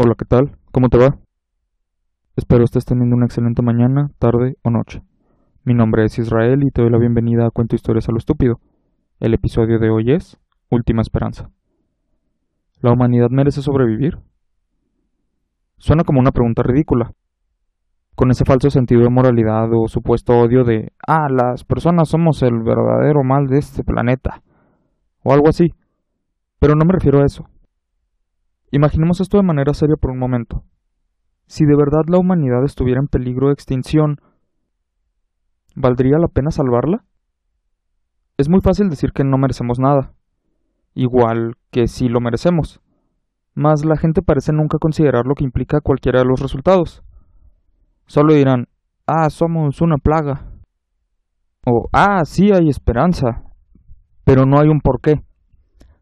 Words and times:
Hola, 0.00 0.14
¿qué 0.16 0.24
tal? 0.26 0.56
¿Cómo 0.70 0.90
te 0.90 0.96
va? 0.96 1.18
Espero 2.36 2.62
estés 2.62 2.84
teniendo 2.84 3.16
una 3.16 3.26
excelente 3.26 3.62
mañana, 3.62 4.12
tarde 4.20 4.54
o 4.62 4.70
noche. 4.70 5.02
Mi 5.64 5.74
nombre 5.74 6.04
es 6.04 6.16
Israel 6.20 6.60
y 6.62 6.70
te 6.70 6.82
doy 6.82 6.90
la 6.92 7.00
bienvenida 7.00 7.44
a 7.44 7.50
Cuento 7.50 7.74
Historias 7.74 8.08
a 8.08 8.12
lo 8.12 8.18
Estúpido. 8.18 8.60
El 9.18 9.34
episodio 9.34 9.80
de 9.80 9.90
hoy 9.90 10.12
es 10.12 10.38
Última 10.70 11.02
Esperanza. 11.02 11.50
¿La 12.80 12.92
humanidad 12.92 13.26
merece 13.30 13.60
sobrevivir? 13.60 14.18
Suena 15.78 16.04
como 16.04 16.20
una 16.20 16.30
pregunta 16.30 16.62
ridícula, 16.62 17.10
con 18.14 18.30
ese 18.30 18.44
falso 18.44 18.70
sentido 18.70 19.02
de 19.02 19.10
moralidad 19.10 19.66
o 19.72 19.88
supuesto 19.88 20.38
odio 20.38 20.62
de, 20.62 20.92
ah, 21.08 21.26
las 21.28 21.64
personas 21.64 22.08
somos 22.08 22.44
el 22.44 22.62
verdadero 22.62 23.24
mal 23.24 23.48
de 23.48 23.58
este 23.58 23.82
planeta, 23.82 24.42
o 25.24 25.32
algo 25.32 25.48
así. 25.48 25.74
Pero 26.60 26.76
no 26.76 26.84
me 26.84 26.92
refiero 26.92 27.20
a 27.20 27.24
eso. 27.24 27.48
Imaginemos 28.70 29.20
esto 29.20 29.38
de 29.38 29.44
manera 29.44 29.72
seria 29.72 29.96
por 29.96 30.10
un 30.10 30.18
momento. 30.18 30.62
Si 31.46 31.64
de 31.64 31.74
verdad 31.74 32.02
la 32.06 32.18
humanidad 32.18 32.62
estuviera 32.64 33.00
en 33.00 33.06
peligro 33.06 33.46
de 33.46 33.54
extinción, 33.54 34.16
¿valdría 35.74 36.18
la 36.18 36.28
pena 36.28 36.50
salvarla? 36.50 37.04
Es 38.36 38.50
muy 38.50 38.60
fácil 38.60 38.90
decir 38.90 39.12
que 39.12 39.24
no 39.24 39.38
merecemos 39.38 39.78
nada, 39.78 40.12
igual 40.94 41.54
que 41.70 41.88
si 41.88 42.08
lo 42.08 42.20
merecemos, 42.20 42.80
mas 43.54 43.86
la 43.86 43.96
gente 43.96 44.20
parece 44.20 44.52
nunca 44.52 44.76
considerar 44.78 45.26
lo 45.26 45.34
que 45.34 45.44
implica 45.44 45.80
cualquiera 45.80 46.20
de 46.20 46.26
los 46.26 46.40
resultados. 46.40 47.02
Solo 48.06 48.34
dirán, 48.34 48.66
ah, 49.06 49.30
somos 49.30 49.80
una 49.80 49.96
plaga, 49.96 50.52
o 51.66 51.88
ah, 51.92 52.24
sí 52.26 52.52
hay 52.52 52.68
esperanza, 52.68 53.44
pero 54.24 54.44
no 54.44 54.60
hay 54.60 54.68
un 54.68 54.80
porqué, 54.80 55.22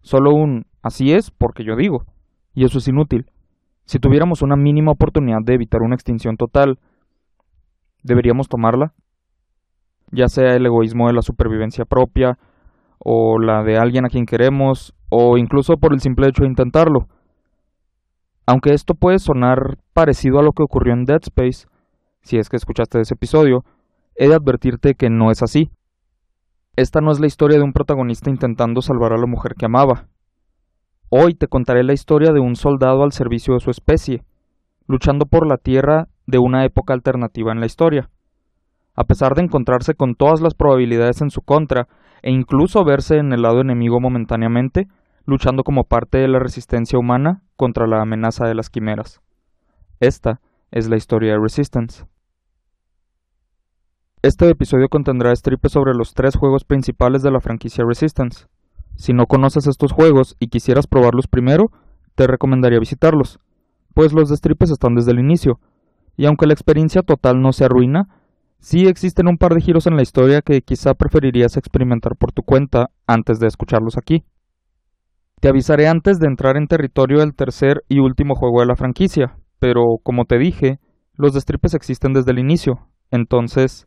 solo 0.00 0.32
un 0.34 0.66
así 0.82 1.12
es 1.12 1.30
porque 1.30 1.64
yo 1.64 1.76
digo 1.76 2.04
y 2.56 2.64
eso 2.64 2.78
es 2.78 2.88
inútil. 2.88 3.26
Si 3.84 4.00
tuviéramos 4.00 4.42
una 4.42 4.56
mínima 4.56 4.90
oportunidad 4.90 5.40
de 5.44 5.54
evitar 5.54 5.82
una 5.82 5.94
extinción 5.94 6.36
total, 6.36 6.80
¿deberíamos 8.02 8.48
tomarla? 8.48 8.94
Ya 10.10 10.26
sea 10.28 10.56
el 10.56 10.64
egoísmo 10.64 11.06
de 11.06 11.12
la 11.12 11.22
supervivencia 11.22 11.84
propia, 11.84 12.38
o 12.98 13.38
la 13.38 13.62
de 13.62 13.76
alguien 13.76 14.06
a 14.06 14.08
quien 14.08 14.24
queremos, 14.24 14.94
o 15.10 15.36
incluso 15.36 15.76
por 15.76 15.92
el 15.92 16.00
simple 16.00 16.28
hecho 16.28 16.44
de 16.44 16.48
intentarlo. 16.48 17.06
Aunque 18.46 18.72
esto 18.72 18.94
puede 18.94 19.18
sonar 19.18 19.76
parecido 19.92 20.38
a 20.38 20.42
lo 20.42 20.52
que 20.52 20.62
ocurrió 20.62 20.94
en 20.94 21.04
Dead 21.04 21.20
Space, 21.22 21.66
si 22.22 22.38
es 22.38 22.48
que 22.48 22.56
escuchaste 22.56 23.00
ese 23.00 23.14
episodio, 23.14 23.64
he 24.14 24.28
de 24.28 24.34
advertirte 24.34 24.94
que 24.94 25.10
no 25.10 25.30
es 25.30 25.42
así. 25.42 25.70
Esta 26.74 27.02
no 27.02 27.12
es 27.12 27.20
la 27.20 27.26
historia 27.26 27.58
de 27.58 27.64
un 27.64 27.72
protagonista 27.74 28.30
intentando 28.30 28.80
salvar 28.80 29.12
a 29.12 29.18
la 29.18 29.26
mujer 29.26 29.54
que 29.58 29.66
amaba, 29.66 30.08
Hoy 31.08 31.34
te 31.34 31.46
contaré 31.46 31.84
la 31.84 31.92
historia 31.92 32.32
de 32.32 32.40
un 32.40 32.56
soldado 32.56 33.04
al 33.04 33.12
servicio 33.12 33.54
de 33.54 33.60
su 33.60 33.70
especie, 33.70 34.24
luchando 34.88 35.26
por 35.26 35.46
la 35.46 35.56
tierra 35.56 36.08
de 36.26 36.38
una 36.38 36.64
época 36.64 36.94
alternativa 36.94 37.52
en 37.52 37.60
la 37.60 37.66
historia. 37.66 38.10
A 38.96 39.04
pesar 39.04 39.34
de 39.34 39.42
encontrarse 39.42 39.94
con 39.94 40.16
todas 40.16 40.40
las 40.40 40.54
probabilidades 40.54 41.20
en 41.22 41.30
su 41.30 41.42
contra, 41.42 41.86
e 42.22 42.32
incluso 42.32 42.84
verse 42.84 43.18
en 43.18 43.32
el 43.32 43.42
lado 43.42 43.60
enemigo 43.60 44.00
momentáneamente, 44.00 44.88
luchando 45.26 45.62
como 45.62 45.84
parte 45.84 46.18
de 46.18 46.26
la 46.26 46.40
resistencia 46.40 46.98
humana 46.98 47.42
contra 47.56 47.86
la 47.86 48.02
amenaza 48.02 48.46
de 48.46 48.54
las 48.54 48.68
quimeras. 48.68 49.20
Esta 50.00 50.40
es 50.72 50.88
la 50.88 50.96
historia 50.96 51.32
de 51.32 51.38
Resistance. 51.40 52.04
Este 54.22 54.48
episodio 54.48 54.88
contendrá 54.88 55.30
estripes 55.30 55.70
sobre 55.70 55.94
los 55.94 56.14
tres 56.14 56.34
juegos 56.34 56.64
principales 56.64 57.22
de 57.22 57.30
la 57.30 57.40
franquicia 57.40 57.84
Resistance. 57.86 58.46
Si 58.96 59.12
no 59.12 59.26
conoces 59.26 59.66
estos 59.66 59.92
juegos 59.92 60.36
y 60.40 60.48
quisieras 60.48 60.86
probarlos 60.86 61.28
primero, 61.28 61.70
te 62.14 62.26
recomendaría 62.26 62.80
visitarlos, 62.80 63.38
pues 63.94 64.12
los 64.12 64.28
destripes 64.30 64.70
están 64.70 64.94
desde 64.94 65.12
el 65.12 65.20
inicio, 65.20 65.60
y 66.16 66.26
aunque 66.26 66.46
la 66.46 66.54
experiencia 66.54 67.02
total 67.02 67.40
no 67.40 67.52
se 67.52 67.64
arruina, 67.64 68.08
sí 68.58 68.86
existen 68.86 69.28
un 69.28 69.36
par 69.36 69.54
de 69.54 69.60
giros 69.60 69.86
en 69.86 69.96
la 69.96 70.02
historia 70.02 70.40
que 70.40 70.62
quizá 70.62 70.94
preferirías 70.94 71.56
experimentar 71.56 72.16
por 72.16 72.32
tu 72.32 72.42
cuenta 72.42 72.90
antes 73.06 73.38
de 73.38 73.46
escucharlos 73.46 73.98
aquí. 73.98 74.24
Te 75.40 75.48
avisaré 75.48 75.86
antes 75.86 76.18
de 76.18 76.26
entrar 76.26 76.56
en 76.56 76.66
territorio 76.66 77.18
del 77.20 77.34
tercer 77.34 77.84
y 77.88 77.98
último 77.98 78.34
juego 78.34 78.60
de 78.60 78.66
la 78.66 78.76
franquicia, 78.76 79.36
pero 79.58 79.98
como 80.02 80.24
te 80.24 80.38
dije, 80.38 80.80
los 81.14 81.34
destripes 81.34 81.74
existen 81.74 82.14
desde 82.14 82.30
el 82.30 82.38
inicio, 82.38 82.88
entonces 83.10 83.86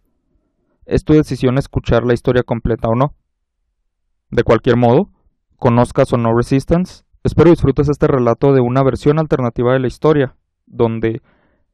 es 0.86 1.04
tu 1.04 1.14
decisión 1.14 1.58
escuchar 1.58 2.04
la 2.04 2.14
historia 2.14 2.44
completa 2.44 2.88
o 2.90 2.96
no. 2.96 3.16
De 4.32 4.44
cualquier 4.44 4.78
modo, 4.78 5.10
conozcas 5.58 6.14
o 6.14 6.18
no 6.18 6.36
Resistance, 6.36 7.04
espero 7.24 7.50
disfrutes 7.50 7.90
este 7.90 8.08
relato 8.08 8.54
de 8.54 8.62
una 8.62 8.84
versión 8.84 9.18
alternativa 9.18 9.74
de 9.74 9.80
la 9.80 9.88
historia, 9.88 10.36
donde, 10.68 11.22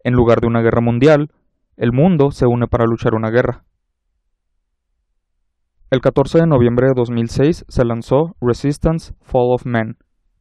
en 0.03 0.13
lugar 0.13 0.39
de 0.39 0.47
una 0.47 0.61
guerra 0.61 0.81
mundial, 0.81 1.31
el 1.75 1.91
mundo 1.91 2.31
se 2.31 2.45
une 2.47 2.67
para 2.67 2.85
luchar 2.85 3.13
una 3.13 3.29
guerra. 3.29 3.65
El 5.91 5.99
14 5.99 6.39
de 6.39 6.47
noviembre 6.47 6.87
de 6.87 6.93
2006 6.95 7.65
se 7.67 7.85
lanzó 7.85 8.35
Resistance 8.39 9.13
Fall 9.21 9.53
of 9.53 9.65
Men, 9.65 9.97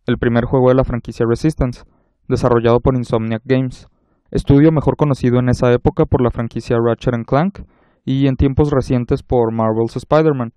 el 0.07 0.19
primer 0.19 0.45
juego 0.45 0.69
de 0.69 0.77
la 0.77 0.85
franquicia 0.85 1.27
Resistance, 1.29 1.83
desarrollado 2.29 2.79
por 2.79 2.95
Insomniac 2.97 3.43
Games, 3.45 3.89
estudio 4.31 4.71
mejor 4.71 4.97
conocido 4.97 5.41
en 5.41 5.49
esa 5.49 5.73
época 5.73 6.07
por 6.07 6.23
la 6.23 6.31
franquicia 6.31 6.77
Ratchet 6.79 7.27
Clank 7.27 7.61
y 8.05 8.29
en 8.29 8.37
tiempos 8.37 8.71
recientes 8.71 9.23
por 9.23 9.53
Marvel's 9.53 9.97
Spider-Man, 9.97 10.53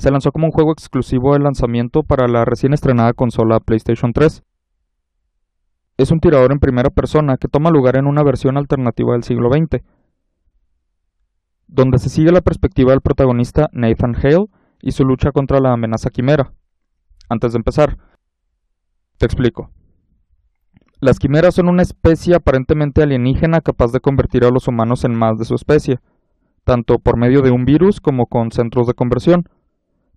se 0.00 0.10
lanzó 0.10 0.32
como 0.32 0.46
un 0.46 0.52
juego 0.52 0.72
exclusivo 0.72 1.34
de 1.34 1.40
lanzamiento 1.40 2.02
para 2.02 2.26
la 2.26 2.46
recién 2.46 2.72
estrenada 2.72 3.12
consola 3.12 3.60
PlayStation 3.60 4.14
3. 4.14 4.42
Es 5.98 6.10
un 6.10 6.20
tirador 6.20 6.52
en 6.52 6.58
primera 6.58 6.88
persona 6.88 7.36
que 7.36 7.48
toma 7.48 7.68
lugar 7.68 7.96
en 7.96 8.06
una 8.06 8.22
versión 8.22 8.56
alternativa 8.56 9.12
del 9.12 9.24
siglo 9.24 9.50
XX, 9.50 9.84
donde 11.66 11.98
se 11.98 12.08
sigue 12.08 12.32
la 12.32 12.40
perspectiva 12.40 12.92
del 12.92 13.02
protagonista 13.02 13.68
Nathan 13.72 14.16
Hale 14.16 14.46
y 14.80 14.92
su 14.92 15.04
lucha 15.04 15.32
contra 15.32 15.60
la 15.60 15.74
amenaza 15.74 16.08
quimera. 16.08 16.54
Antes 17.28 17.52
de 17.52 17.58
empezar, 17.58 17.98
te 19.18 19.26
explico. 19.26 19.70
Las 20.98 21.18
quimeras 21.18 21.56
son 21.56 21.68
una 21.68 21.82
especie 21.82 22.34
aparentemente 22.34 23.02
alienígena 23.02 23.60
capaz 23.60 23.92
de 23.92 24.00
convertir 24.00 24.46
a 24.46 24.50
los 24.50 24.66
humanos 24.66 25.04
en 25.04 25.14
más 25.14 25.36
de 25.36 25.44
su 25.44 25.54
especie, 25.54 25.98
tanto 26.64 27.00
por 27.00 27.18
medio 27.18 27.42
de 27.42 27.50
un 27.50 27.66
virus 27.66 28.00
como 28.00 28.24
con 28.24 28.50
centros 28.50 28.86
de 28.86 28.94
conversión. 28.94 29.44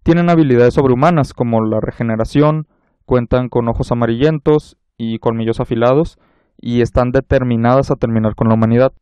Tienen 0.03 0.29
habilidades 0.29 0.73
sobrehumanas 0.73 1.33
como 1.33 1.63
la 1.63 1.79
regeneración, 1.79 2.67
cuentan 3.05 3.47
con 3.47 3.69
ojos 3.69 3.91
amarillentos 3.91 4.77
y 4.97 5.19
colmillos 5.19 5.59
afilados, 5.59 6.19
y 6.59 6.81
están 6.81 7.11
determinadas 7.11 7.89
a 7.89 7.95
terminar 7.95 8.35
con 8.35 8.47
la 8.47 8.53
humanidad. 8.53 8.93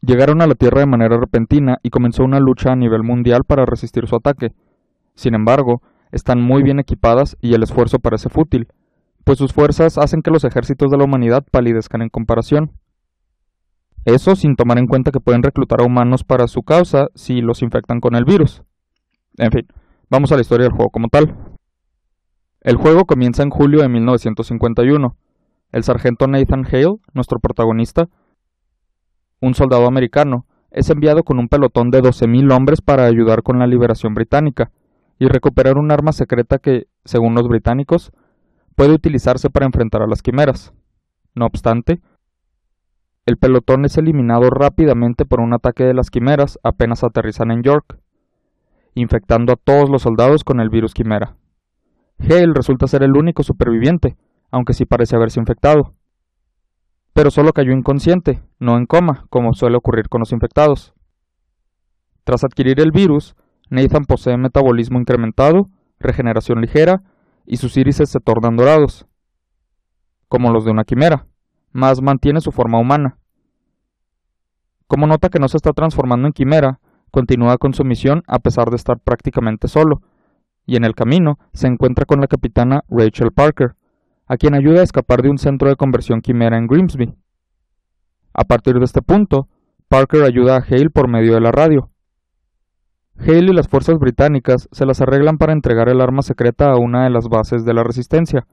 Llegaron 0.00 0.40
a 0.40 0.46
la 0.46 0.54
Tierra 0.54 0.80
de 0.80 0.86
manera 0.86 1.18
repentina 1.18 1.78
y 1.82 1.90
comenzó 1.90 2.24
una 2.24 2.38
lucha 2.38 2.72
a 2.72 2.76
nivel 2.76 3.02
mundial 3.02 3.42
para 3.44 3.66
resistir 3.66 4.06
su 4.06 4.16
ataque. 4.16 4.52
Sin 5.14 5.34
embargo, 5.34 5.82
están 6.12 6.40
muy 6.40 6.62
bien 6.62 6.78
equipadas 6.78 7.36
y 7.40 7.54
el 7.54 7.64
esfuerzo 7.64 7.98
parece 7.98 8.28
fútil, 8.28 8.68
pues 9.24 9.38
sus 9.38 9.52
fuerzas 9.52 9.98
hacen 9.98 10.22
que 10.22 10.30
los 10.30 10.44
ejércitos 10.44 10.90
de 10.90 10.96
la 10.96 11.04
humanidad 11.04 11.44
palidezcan 11.50 12.02
en 12.02 12.08
comparación. 12.08 12.72
Eso 14.04 14.36
sin 14.36 14.54
tomar 14.54 14.78
en 14.78 14.86
cuenta 14.86 15.10
que 15.10 15.20
pueden 15.20 15.42
reclutar 15.42 15.80
a 15.80 15.84
humanos 15.84 16.22
para 16.22 16.46
su 16.46 16.62
causa 16.62 17.08
si 17.14 17.40
los 17.40 17.62
infectan 17.62 18.00
con 18.00 18.14
el 18.14 18.24
virus. 18.24 18.62
En 19.36 19.50
fin, 19.50 19.66
Vamos 20.10 20.32
a 20.32 20.36
la 20.36 20.40
historia 20.40 20.64
del 20.64 20.72
juego 20.72 20.88
como 20.88 21.08
tal. 21.08 21.36
El 22.62 22.76
juego 22.76 23.04
comienza 23.04 23.42
en 23.42 23.50
julio 23.50 23.82
de 23.82 23.90
1951. 23.90 25.16
El 25.70 25.84
sargento 25.84 26.26
Nathan 26.26 26.64
Hale, 26.64 26.96
nuestro 27.12 27.38
protagonista, 27.40 28.08
un 29.42 29.52
soldado 29.54 29.86
americano, 29.86 30.46
es 30.70 30.88
enviado 30.88 31.24
con 31.24 31.38
un 31.38 31.48
pelotón 31.48 31.90
de 31.90 32.00
12.000 32.00 32.56
hombres 32.56 32.80
para 32.80 33.04
ayudar 33.04 33.42
con 33.42 33.58
la 33.58 33.66
liberación 33.66 34.14
británica 34.14 34.70
y 35.18 35.28
recuperar 35.28 35.76
un 35.76 35.90
arma 35.90 36.12
secreta 36.12 36.56
que, 36.58 36.86
según 37.04 37.34
los 37.34 37.46
británicos, 37.46 38.10
puede 38.76 38.94
utilizarse 38.94 39.50
para 39.50 39.66
enfrentar 39.66 40.00
a 40.00 40.06
las 40.06 40.22
quimeras. 40.22 40.72
No 41.34 41.44
obstante, 41.44 42.00
el 43.26 43.36
pelotón 43.36 43.84
es 43.84 43.98
eliminado 43.98 44.48
rápidamente 44.48 45.26
por 45.26 45.40
un 45.40 45.52
ataque 45.52 45.84
de 45.84 45.92
las 45.92 46.08
quimeras 46.08 46.58
apenas 46.62 47.04
aterrizan 47.04 47.50
en 47.50 47.62
York 47.62 47.98
infectando 49.00 49.52
a 49.52 49.56
todos 49.56 49.88
los 49.88 50.02
soldados 50.02 50.44
con 50.44 50.60
el 50.60 50.68
virus 50.68 50.94
quimera. 50.94 51.36
Hale 52.18 52.52
resulta 52.54 52.86
ser 52.86 53.02
el 53.02 53.16
único 53.16 53.42
superviviente, 53.42 54.16
aunque 54.50 54.74
sí 54.74 54.84
parece 54.84 55.16
haberse 55.16 55.40
infectado. 55.40 55.94
Pero 57.12 57.30
solo 57.30 57.52
cayó 57.52 57.72
inconsciente, 57.72 58.42
no 58.58 58.76
en 58.76 58.86
coma, 58.86 59.26
como 59.30 59.54
suele 59.54 59.76
ocurrir 59.76 60.08
con 60.08 60.20
los 60.20 60.32
infectados. 60.32 60.94
Tras 62.24 62.44
adquirir 62.44 62.80
el 62.80 62.90
virus, 62.90 63.34
Nathan 63.70 64.04
posee 64.04 64.36
metabolismo 64.36 64.98
incrementado, 64.98 65.68
regeneración 65.98 66.60
ligera, 66.60 67.02
y 67.46 67.56
sus 67.56 67.76
irises 67.76 68.10
se 68.10 68.20
tornan 68.20 68.56
dorados, 68.56 69.06
como 70.28 70.50
los 70.52 70.64
de 70.64 70.70
una 70.70 70.84
quimera, 70.84 71.26
mas 71.72 72.02
mantiene 72.02 72.40
su 72.40 72.52
forma 72.52 72.78
humana. 72.78 73.18
Como 74.86 75.06
nota 75.06 75.28
que 75.28 75.38
no 75.38 75.48
se 75.48 75.56
está 75.56 75.72
transformando 75.72 76.26
en 76.26 76.32
quimera, 76.32 76.80
continúa 77.10 77.58
con 77.58 77.74
su 77.74 77.84
misión 77.84 78.22
a 78.26 78.38
pesar 78.38 78.70
de 78.70 78.76
estar 78.76 78.98
prácticamente 78.98 79.68
solo, 79.68 80.02
y 80.66 80.76
en 80.76 80.84
el 80.84 80.94
camino 80.94 81.38
se 81.52 81.66
encuentra 81.66 82.04
con 82.04 82.20
la 82.20 82.26
capitana 82.26 82.84
Rachel 82.88 83.32
Parker, 83.32 83.74
a 84.26 84.36
quien 84.36 84.54
ayuda 84.54 84.80
a 84.80 84.84
escapar 84.84 85.22
de 85.22 85.30
un 85.30 85.38
centro 85.38 85.68
de 85.68 85.76
conversión 85.76 86.20
quimera 86.20 86.58
en 86.58 86.66
Grimsby. 86.66 87.14
A 88.34 88.44
partir 88.44 88.78
de 88.78 88.84
este 88.84 89.02
punto, 89.02 89.48
Parker 89.88 90.22
ayuda 90.22 90.56
a 90.56 90.60
Hale 90.60 90.90
por 90.90 91.08
medio 91.08 91.34
de 91.34 91.40
la 91.40 91.50
radio. 91.50 91.90
Hale 93.18 93.50
y 93.50 93.54
las 93.54 93.68
fuerzas 93.68 93.98
británicas 93.98 94.68
se 94.70 94.84
las 94.84 95.00
arreglan 95.00 95.38
para 95.38 95.52
entregar 95.52 95.88
el 95.88 96.00
arma 96.00 96.22
secreta 96.22 96.70
a 96.70 96.76
una 96.76 97.04
de 97.04 97.10
las 97.10 97.28
bases 97.28 97.64
de 97.64 97.74
la 97.74 97.82
resistencia, 97.82 98.46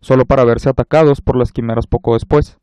solo 0.00 0.26
para 0.26 0.44
verse 0.44 0.68
atacados 0.68 1.20
por 1.20 1.36
las 1.36 1.52
quimeras 1.52 1.86
poco 1.86 2.14
después. 2.14 2.58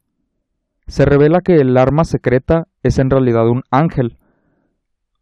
Se 0.88 1.06
revela 1.06 1.42
que 1.42 1.56
el 1.56 1.78
arma 1.78 2.04
secreta 2.04 2.68
es 2.84 3.00
en 3.00 3.10
realidad 3.10 3.48
un 3.48 3.64
ángel, 3.72 4.18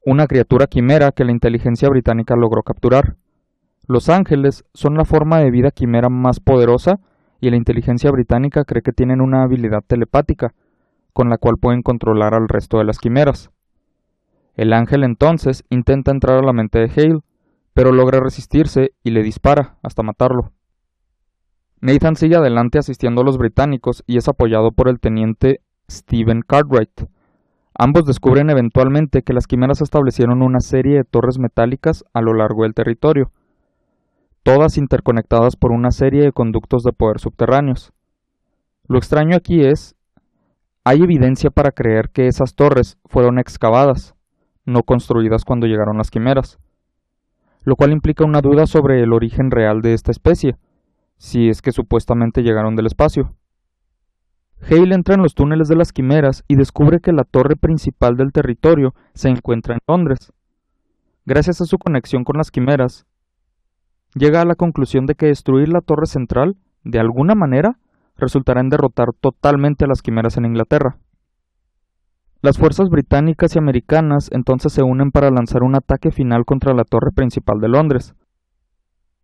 una 0.06 0.28
criatura 0.28 0.68
quimera 0.68 1.12
que 1.12 1.24
la 1.24 1.32
inteligencia 1.32 1.90
británica 1.90 2.36
logró 2.36 2.64
capturar. 2.64 3.18
Los 3.88 4.10
ángeles 4.10 4.64
son 4.74 4.96
la 4.96 5.06
forma 5.06 5.40
de 5.40 5.52
vida 5.52 5.72
quimera 5.72 6.10
más 6.10 6.40
poderosa 6.40 7.00
y 7.40 7.50
la 7.50 7.58
inteligencia 7.58 8.12
británica 8.12 8.64
cree 8.64 8.82
que 8.82 8.94
tienen 8.94 9.22
una 9.22 9.44
habilidad 9.44 9.84
telepática, 9.86 10.54
con 11.14 11.30
la 11.30 11.38
cual 11.38 11.58
pueden 11.58 11.82
controlar 11.82 12.34
al 12.34 12.48
resto 12.48 12.78
de 12.78 12.86
las 12.86 13.00
quimeras. 13.00 13.52
El 14.56 14.74
ángel 14.74 15.04
entonces 15.04 15.64
intenta 15.70 16.12
entrar 16.12 16.40
a 16.40 16.46
la 16.46 16.54
mente 16.54 16.80
de 16.80 16.92
Hale, 16.96 17.20
pero 17.74 17.92
logra 17.92 18.20
resistirse 18.20 18.92
y 19.04 19.12
le 19.12 19.24
dispara 19.24 19.78
hasta 19.82 20.04
matarlo. 20.04 20.52
Nathan 21.80 22.16
sigue 22.16 22.36
adelante 22.36 22.78
asistiendo 22.78 23.22
a 23.22 23.24
los 23.24 23.38
británicos 23.38 24.04
y 24.06 24.18
es 24.18 24.28
apoyado 24.28 24.72
por 24.72 24.88
el 24.88 25.00
teniente 25.00 25.62
Stephen 25.90 26.42
Cartwright. 26.42 27.08
Ambos 27.78 28.06
descubren 28.06 28.50
eventualmente 28.50 29.22
que 29.22 29.34
las 29.34 29.48
quimeras 29.48 29.82
establecieron 29.82 30.42
una 30.42 30.60
serie 30.60 30.98
de 30.98 31.04
torres 31.04 31.40
metálicas 31.40 32.04
a 32.14 32.22
lo 32.22 32.34
largo 32.34 32.64
del 32.64 32.74
territorio, 32.74 33.32
todas 34.44 34.78
interconectadas 34.78 35.56
por 35.56 35.72
una 35.72 35.92
serie 35.92 36.24
de 36.24 36.32
conductos 36.32 36.84
de 36.84 36.94
poder 36.94 37.20
subterráneos. 37.20 37.94
Lo 38.88 38.98
extraño 38.98 39.36
aquí 39.36 39.64
es, 39.64 39.96
hay 40.84 41.02
evidencia 41.02 41.50
para 41.50 41.72
creer 41.72 42.10
que 42.10 42.28
esas 42.28 42.56
torres 42.56 42.98
fueron 43.06 43.40
excavadas, 43.40 44.16
no 44.66 44.84
construidas 44.84 45.46
cuando 45.46 45.68
llegaron 45.68 45.98
las 45.98 46.12
quimeras, 46.12 46.60
lo 47.64 47.76
cual 47.76 47.92
implica 47.92 48.26
una 48.26 48.42
duda 48.42 48.66
sobre 48.66 49.02
el 49.02 49.14
origen 49.14 49.52
real 49.52 49.82
de 49.82 49.94
esta 49.94 50.12
especie, 50.12 50.58
si 51.18 51.50
es 51.50 51.62
que 51.62 51.72
supuestamente 51.72 52.42
llegaron 52.42 52.76
del 52.76 52.88
espacio. 52.88 53.36
Hale 54.70 54.94
entra 54.94 55.16
en 55.16 55.22
los 55.22 55.34
túneles 55.34 55.68
de 55.68 55.76
las 55.76 55.92
quimeras 55.92 56.44
y 56.48 56.56
descubre 56.56 57.00
que 57.00 57.12
la 57.12 57.24
torre 57.24 57.56
principal 57.56 58.16
del 58.16 58.32
territorio 58.32 58.94
se 59.14 59.30
encuentra 59.30 59.76
en 59.76 59.82
Londres. 59.88 60.32
Gracias 61.26 61.62
a 61.62 61.66
su 61.66 61.78
conexión 61.78 62.24
con 62.24 62.38
las 62.38 62.52
quimeras, 62.52 63.06
llega 64.16 64.42
a 64.42 64.46
la 64.46 64.56
conclusión 64.56 65.06
de 65.06 65.16
que 65.16 65.28
destruir 65.28 65.70
la 65.70 65.82
torre 65.82 66.06
central, 66.06 66.58
de 66.84 67.00
alguna 67.00 67.36
manera, 67.36 67.80
resultará 68.18 68.62
en 68.62 68.70
derrotar 68.70 69.10
totalmente 69.20 69.86
a 69.86 69.88
las 69.88 70.02
quimeras 70.02 70.38
en 70.38 70.46
Inglaterra. 70.46 70.98
Las 72.42 72.58
fuerzas 72.58 72.90
británicas 72.90 73.56
y 73.56 73.60
americanas 73.60 74.30
entonces 74.32 74.74
se 74.74 74.84
unen 74.84 75.12
para 75.12 75.30
lanzar 75.30 75.64
un 75.64 75.76
ataque 75.76 76.12
final 76.12 76.44
contra 76.46 76.74
la 76.74 76.84
torre 76.84 77.12
principal 77.12 77.60
de 77.60 77.68
Londres. 77.68 78.16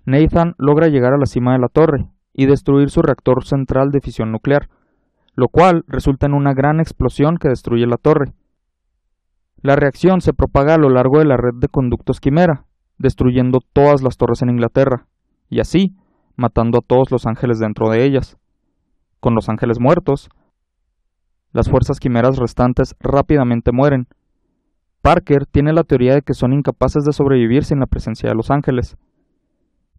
Nathan 0.05 0.55
logra 0.57 0.87
llegar 0.87 1.13
a 1.13 1.17
la 1.17 1.25
cima 1.25 1.53
de 1.53 1.59
la 1.59 1.67
torre 1.67 2.07
y 2.33 2.45
destruir 2.45 2.91
su 2.91 3.01
reactor 3.01 3.43
central 3.43 3.91
de 3.91 4.01
fisión 4.01 4.31
nuclear, 4.31 4.69
lo 5.37 5.49
cual 5.49 5.85
resulta 5.87 6.25
en 6.25 6.33
una 6.33 6.55
gran 6.55 6.79
explosión 6.79 7.37
que 7.37 7.47
destruye 7.47 7.85
la 7.85 7.97
torre. 7.97 8.33
La 9.61 9.75
reacción 9.75 10.19
se 10.19 10.33
propaga 10.33 10.73
a 10.73 10.77
lo 10.79 10.89
largo 10.89 11.19
de 11.19 11.25
la 11.25 11.37
red 11.37 11.53
de 11.59 11.67
conductos 11.67 12.19
quimera, 12.19 12.65
destruyendo 12.97 13.59
todas 13.71 14.01
las 14.01 14.17
torres 14.17 14.41
en 14.41 14.49
Inglaterra, 14.49 15.05
y 15.47 15.59
así 15.59 15.95
matando 16.35 16.79
a 16.79 16.81
todos 16.81 17.11
los 17.11 17.27
ángeles 17.27 17.59
dentro 17.59 17.89
de 17.89 18.03
ellas. 18.03 18.37
Con 19.19 19.35
los 19.35 19.47
ángeles 19.47 19.79
muertos, 19.79 20.29
las 21.51 21.69
fuerzas 21.69 21.99
quimeras 21.99 22.37
restantes 22.37 22.95
rápidamente 22.99 23.71
mueren. 23.71 24.07
Parker 25.03 25.45
tiene 25.45 25.71
la 25.71 25.83
teoría 25.83 26.15
de 26.15 26.23
que 26.23 26.33
son 26.33 26.51
incapaces 26.51 27.03
de 27.03 27.13
sobrevivir 27.13 27.63
sin 27.63 27.79
la 27.79 27.85
presencia 27.85 28.27
de 28.27 28.35
los 28.35 28.49
ángeles. 28.49 28.97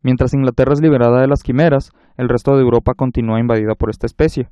Mientras 0.02 0.34
Inglaterra 0.34 0.72
es 0.72 0.80
liberada 0.80 1.20
de 1.20 1.28
las 1.28 1.44
quimeras, 1.44 1.92
el 2.16 2.28
resto 2.28 2.56
de 2.56 2.62
Europa 2.62 2.94
continúa 2.94 3.38
invadida 3.38 3.76
por 3.76 3.90
esta 3.90 4.06
especie. 4.06 4.50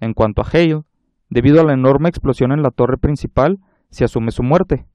En 0.00 0.14
cuanto 0.14 0.42
a 0.42 0.46
Hale, 0.50 0.82
debido 1.28 1.60
a 1.60 1.64
la 1.64 1.74
enorme 1.74 2.08
explosión 2.08 2.52
en 2.52 2.62
la 2.62 2.70
torre 2.70 2.96
principal, 2.96 3.58
se 3.90 4.04
asume 4.04 4.30
su 4.30 4.42
muerte, 4.42 4.86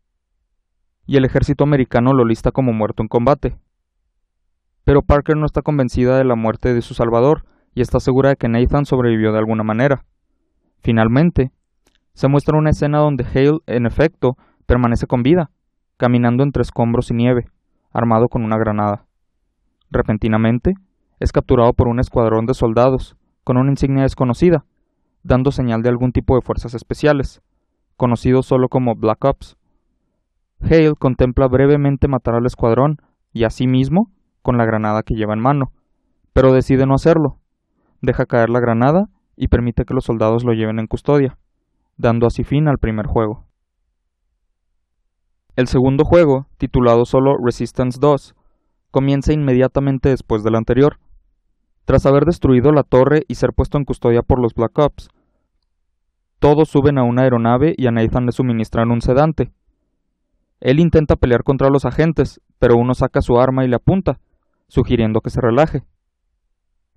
y 1.05 1.17
el 1.17 1.25
ejército 1.25 1.63
americano 1.63 2.13
lo 2.13 2.25
lista 2.25 2.51
como 2.51 2.73
muerto 2.73 3.03
en 3.03 3.07
combate. 3.07 3.57
Pero 4.83 5.01
Parker 5.01 5.37
no 5.37 5.45
está 5.45 5.61
convencida 5.61 6.17
de 6.17 6.25
la 6.25 6.35
muerte 6.35 6.73
de 6.73 6.81
su 6.81 6.93
salvador 6.93 7.45
y 7.73 7.81
está 7.81 7.99
segura 7.99 8.29
de 8.29 8.35
que 8.35 8.49
Nathan 8.49 8.85
sobrevivió 8.85 9.31
de 9.31 9.39
alguna 9.39 9.63
manera. 9.63 10.05
Finalmente, 10.81 11.51
se 12.13 12.27
muestra 12.27 12.57
una 12.57 12.69
escena 12.69 12.99
donde 12.99 13.25
Hale, 13.25 13.59
en 13.67 13.85
efecto, 13.85 14.37
permanece 14.65 15.07
con 15.07 15.23
vida, 15.23 15.51
caminando 15.97 16.43
entre 16.43 16.61
escombros 16.61 17.11
y 17.11 17.13
nieve, 17.13 17.47
armado 17.91 18.27
con 18.27 18.43
una 18.43 18.57
granada. 18.57 19.05
Repentinamente, 19.91 20.73
es 21.19 21.31
capturado 21.31 21.73
por 21.73 21.87
un 21.87 21.99
escuadrón 21.99 22.45
de 22.45 22.53
soldados, 22.53 23.15
con 23.43 23.57
una 23.57 23.71
insignia 23.71 24.03
desconocida, 24.03 24.65
dando 25.25 25.51
señal 25.51 25.81
de 25.81 25.89
algún 25.89 26.11
tipo 26.11 26.35
de 26.35 26.41
fuerzas 26.41 26.75
especiales, 26.75 27.41
conocido 27.97 28.43
solo 28.43 28.69
como 28.69 28.93
Black 28.95 29.25
Ops. 29.25 29.57
Hale 30.61 30.93
contempla 30.93 31.47
brevemente 31.47 32.07
matar 32.07 32.35
al 32.35 32.45
escuadrón 32.45 32.97
y 33.33 33.43
a 33.43 33.49
sí 33.49 33.65
mismo 33.65 34.11
con 34.43 34.59
la 34.59 34.65
granada 34.65 35.01
que 35.01 35.15
lleva 35.15 35.33
en 35.33 35.39
mano, 35.39 35.71
pero 36.31 36.53
decide 36.53 36.85
no 36.85 36.93
hacerlo. 36.93 37.39
Deja 38.01 38.27
caer 38.27 38.51
la 38.51 38.59
granada 38.59 39.09
y 39.35 39.47
permite 39.47 39.83
que 39.83 39.95
los 39.95 40.05
soldados 40.05 40.43
lo 40.43 40.53
lleven 40.53 40.77
en 40.77 40.85
custodia, 40.85 41.39
dando 41.97 42.27
así 42.27 42.43
fin 42.43 42.67
al 42.67 42.77
primer 42.77 43.07
juego. 43.07 43.45
El 45.55 45.67
segundo 45.67 46.05
juego, 46.05 46.45
titulado 46.57 47.05
solo 47.05 47.35
Resistance 47.43 47.97
2, 47.99 48.35
comienza 48.91 49.33
inmediatamente 49.33 50.09
después 50.09 50.43
del 50.43 50.55
anterior. 50.55 50.99
Tras 51.85 52.05
haber 52.05 52.25
destruido 52.25 52.71
la 52.71 52.83
torre 52.83 53.23
y 53.27 53.35
ser 53.35 53.53
puesto 53.53 53.79
en 53.79 53.85
custodia 53.85 54.21
por 54.21 54.39
los 54.39 54.53
Black 54.53 54.77
Ops, 54.77 55.09
todos 56.39 56.69
suben 56.69 56.97
a 56.97 57.03
una 57.03 57.23
aeronave 57.23 57.73
y 57.77 57.87
a 57.87 57.91
Nathan 57.91 58.25
le 58.25 58.31
suministran 58.31 58.91
un 58.91 59.01
sedante, 59.01 59.51
él 60.59 60.79
intenta 60.79 61.15
pelear 61.15 61.43
contra 61.43 61.69
los 61.69 61.85
agentes, 61.85 62.41
pero 62.59 62.75
uno 62.75 62.93
saca 62.93 63.21
su 63.21 63.37
arma 63.39 63.65
y 63.65 63.67
le 63.67 63.75
apunta, 63.75 64.19
sugiriendo 64.67 65.21
que 65.21 65.29
se 65.29 65.41
relaje. 65.41 65.83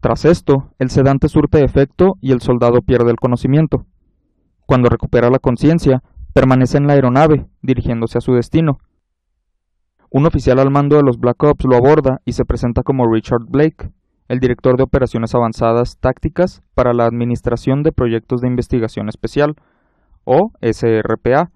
Tras 0.00 0.24
esto, 0.24 0.72
el 0.78 0.90
sedante 0.90 1.28
surte 1.28 1.62
efecto 1.62 2.14
y 2.20 2.32
el 2.32 2.40
soldado 2.40 2.82
pierde 2.82 3.10
el 3.10 3.16
conocimiento. 3.16 3.84
Cuando 4.64 4.88
recupera 4.88 5.28
la 5.28 5.38
conciencia, 5.38 6.02
permanece 6.32 6.78
en 6.78 6.86
la 6.86 6.92
aeronave, 6.92 7.46
dirigiéndose 7.62 8.18
a 8.18 8.20
su 8.20 8.32
destino. 8.32 8.78
Un 10.10 10.24
oficial 10.24 10.60
al 10.60 10.70
mando 10.70 10.96
de 10.96 11.02
los 11.02 11.18
Black 11.18 11.42
Ops 11.42 11.64
lo 11.64 11.76
aborda 11.76 12.20
y 12.24 12.32
se 12.32 12.44
presenta 12.44 12.82
como 12.82 13.12
Richard 13.12 13.44
Blake, 13.48 13.90
el 14.28 14.40
director 14.40 14.76
de 14.76 14.82
operaciones 14.82 15.34
avanzadas 15.34 15.98
tácticas 15.98 16.62
para 16.74 16.92
la 16.92 17.06
Administración 17.06 17.82
de 17.82 17.92
Proyectos 17.92 18.40
de 18.40 18.48
Investigación 18.48 19.08
Especial, 19.08 19.56
o 20.24 20.52
SRPA, 20.60 21.50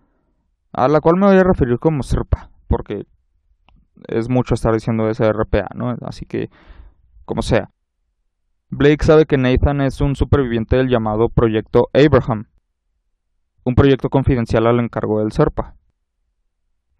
a 0.72 0.88
la 0.88 1.00
cual 1.00 1.16
me 1.16 1.26
voy 1.26 1.36
a 1.36 1.44
referir 1.44 1.78
como 1.78 2.02
SERPA, 2.02 2.50
porque 2.66 3.04
es 4.08 4.30
mucho 4.30 4.54
estar 4.54 4.72
diciendo 4.72 5.12
SRPA, 5.12 5.68
¿no? 5.74 5.94
Así 6.00 6.24
que, 6.24 6.48
como 7.26 7.42
sea. 7.42 7.70
Blake 8.70 9.04
sabe 9.04 9.26
que 9.26 9.36
Nathan 9.36 9.82
es 9.82 10.00
un 10.00 10.16
superviviente 10.16 10.76
del 10.76 10.88
llamado 10.88 11.28
Proyecto 11.28 11.90
Abraham, 11.92 12.46
un 13.64 13.74
proyecto 13.74 14.08
confidencial 14.08 14.66
al 14.66 14.80
encargo 14.80 15.20
del 15.20 15.32
SERPA. 15.32 15.74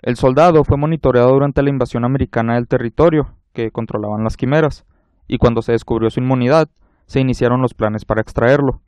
El 0.03 0.17
soldado 0.17 0.65
fue 0.65 0.77
monitoreado 0.77 1.33
durante 1.33 1.63
la 1.63 1.71
invasión 1.71 2.05
americana 2.05 2.57
del 2.57 2.69
territorio 2.69 3.39
que 3.55 3.71
controlaban 3.71 4.25
las 4.25 4.37
quimeras, 4.37 4.85
y 5.27 5.39
cuando 5.39 5.63
se 5.63 5.73
descubrió 5.73 6.11
su 6.11 6.21
inmunidad, 6.21 6.69
se 7.07 7.21
iniciaron 7.21 7.63
los 7.63 7.75
planes 7.75 8.05
para 8.05 8.21
extraerlo. 8.21 8.81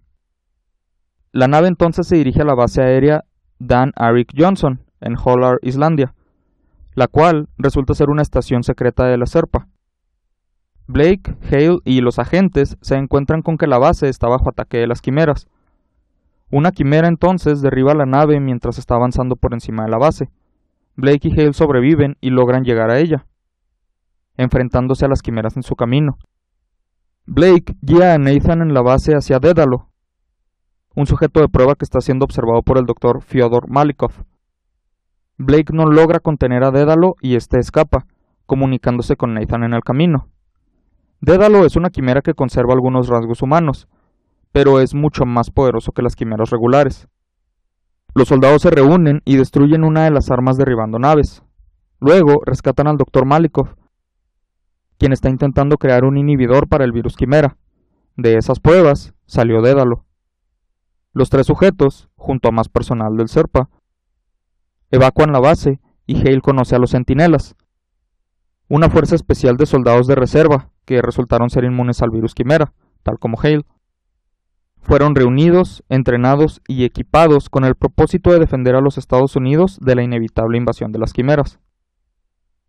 La 1.32 1.48
nave 1.48 1.68
entonces 1.68 2.06
se 2.06 2.16
dirige 2.16 2.42
a 2.42 2.44
la 2.44 2.54
base 2.54 2.82
aérea 2.82 3.24
Dan 3.58 3.92
Arik 3.96 4.32
Johnson, 4.36 4.80
en 5.00 5.16
Hollar, 5.16 5.58
Islandia, 5.62 6.14
la 6.94 7.08
cual 7.08 7.48
resulta 7.58 7.94
ser 7.94 8.10
una 8.10 8.22
estación 8.22 8.62
secreta 8.62 9.04
de 9.06 9.18
la 9.18 9.26
SERPA. 9.26 9.68
Blake, 10.86 11.34
Hale 11.50 11.78
y 11.84 12.00
los 12.02 12.18
agentes 12.18 12.76
se 12.82 12.96
encuentran 12.96 13.42
con 13.42 13.56
que 13.56 13.66
la 13.66 13.78
base 13.78 14.08
está 14.08 14.28
bajo 14.28 14.50
ataque 14.50 14.78
de 14.78 14.86
las 14.86 15.00
quimeras. 15.00 15.48
Una 16.50 16.72
quimera 16.72 17.08
entonces 17.08 17.62
derriba 17.62 17.94
la 17.94 18.06
nave 18.06 18.38
mientras 18.38 18.78
está 18.78 18.94
avanzando 18.94 19.36
por 19.36 19.54
encima 19.54 19.84
de 19.84 19.90
la 19.90 19.98
base. 19.98 20.30
Blake 20.94 21.28
y 21.28 21.32
Hale 21.32 21.52
sobreviven 21.52 22.16
y 22.20 22.30
logran 22.30 22.64
llegar 22.64 22.90
a 22.90 22.98
ella, 22.98 23.26
enfrentándose 24.36 25.04
a 25.04 25.08
las 25.08 25.22
quimeras 25.22 25.56
en 25.56 25.62
su 25.62 25.76
camino. 25.76 26.18
Blake 27.26 27.74
guía 27.80 28.14
a 28.14 28.18
Nathan 28.18 28.62
en 28.62 28.74
la 28.74 28.82
base 28.82 29.12
hacia 29.12 29.38
Dédalo, 29.38 29.88
un 30.94 31.06
sujeto 31.06 31.40
de 31.40 31.48
prueba 31.48 31.74
que 31.74 31.84
está 31.84 32.00
siendo 32.00 32.24
observado 32.24 32.62
por 32.62 32.78
el 32.78 32.84
doctor 32.84 33.22
Fyodor 33.22 33.68
Malikov. 33.68 34.12
Blake 35.36 35.72
no 35.72 35.86
logra 35.86 36.20
contener 36.20 36.62
a 36.64 36.70
Dédalo 36.70 37.14
y 37.20 37.34
éste 37.34 37.58
escapa, 37.58 38.06
comunicándose 38.46 39.16
con 39.16 39.34
Nathan 39.34 39.64
en 39.64 39.74
el 39.74 39.82
camino. 39.82 40.28
Dédalo 41.20 41.64
es 41.64 41.76
una 41.76 41.90
quimera 41.90 42.20
que 42.20 42.34
conserva 42.34 42.74
algunos 42.74 43.08
rasgos 43.08 43.42
humanos, 43.42 43.88
pero 44.52 44.78
es 44.78 44.94
mucho 44.94 45.24
más 45.24 45.50
poderoso 45.50 45.92
que 45.92 46.02
las 46.02 46.14
quimeras 46.14 46.50
regulares. 46.50 47.08
Los 48.14 48.28
soldados 48.28 48.62
se 48.62 48.70
reúnen 48.70 49.22
y 49.24 49.36
destruyen 49.36 49.82
una 49.82 50.04
de 50.04 50.12
las 50.12 50.30
armas 50.30 50.56
derribando 50.56 50.98
naves. 51.00 51.42
Luego 51.98 52.42
rescatan 52.44 52.86
al 52.86 52.96
Dr. 52.96 53.26
Malikov, 53.26 53.74
quien 54.98 55.12
está 55.12 55.28
intentando 55.28 55.76
crear 55.76 56.04
un 56.04 56.16
inhibidor 56.16 56.68
para 56.68 56.84
el 56.84 56.92
virus 56.92 57.16
quimera. 57.16 57.56
De 58.16 58.36
esas 58.36 58.60
pruebas 58.60 59.14
salió 59.26 59.60
Dédalo. 59.60 60.04
Los 61.12 61.30
tres 61.30 61.46
sujetos, 61.46 62.08
junto 62.16 62.48
a 62.48 62.52
más 62.52 62.68
personal 62.68 63.16
del 63.16 63.28
SERPA, 63.28 63.68
evacuan 64.90 65.32
la 65.32 65.40
base 65.40 65.80
y 66.06 66.18
Hale 66.20 66.40
conoce 66.40 66.76
a 66.76 66.78
los 66.78 66.90
centinelas, 66.90 67.56
una 68.68 68.88
fuerza 68.88 69.14
especial 69.14 69.56
de 69.56 69.66
soldados 69.66 70.06
de 70.06 70.14
reserva 70.14 70.70
que 70.84 71.02
resultaron 71.02 71.50
ser 71.50 71.64
inmunes 71.64 72.02
al 72.02 72.10
virus 72.10 72.34
quimera, 72.34 72.72
tal 73.02 73.18
como 73.18 73.38
Hale. 73.40 73.64
Fueron 74.80 75.14
reunidos, 75.14 75.82
entrenados 75.88 76.60
y 76.68 76.84
equipados 76.84 77.48
con 77.48 77.64
el 77.64 77.74
propósito 77.74 78.32
de 78.32 78.38
defender 78.38 78.74
a 78.74 78.80
los 78.80 78.98
Estados 78.98 79.36
Unidos 79.36 79.78
de 79.80 79.94
la 79.94 80.02
inevitable 80.02 80.58
invasión 80.58 80.92
de 80.92 80.98
las 80.98 81.12
quimeras. 81.12 81.58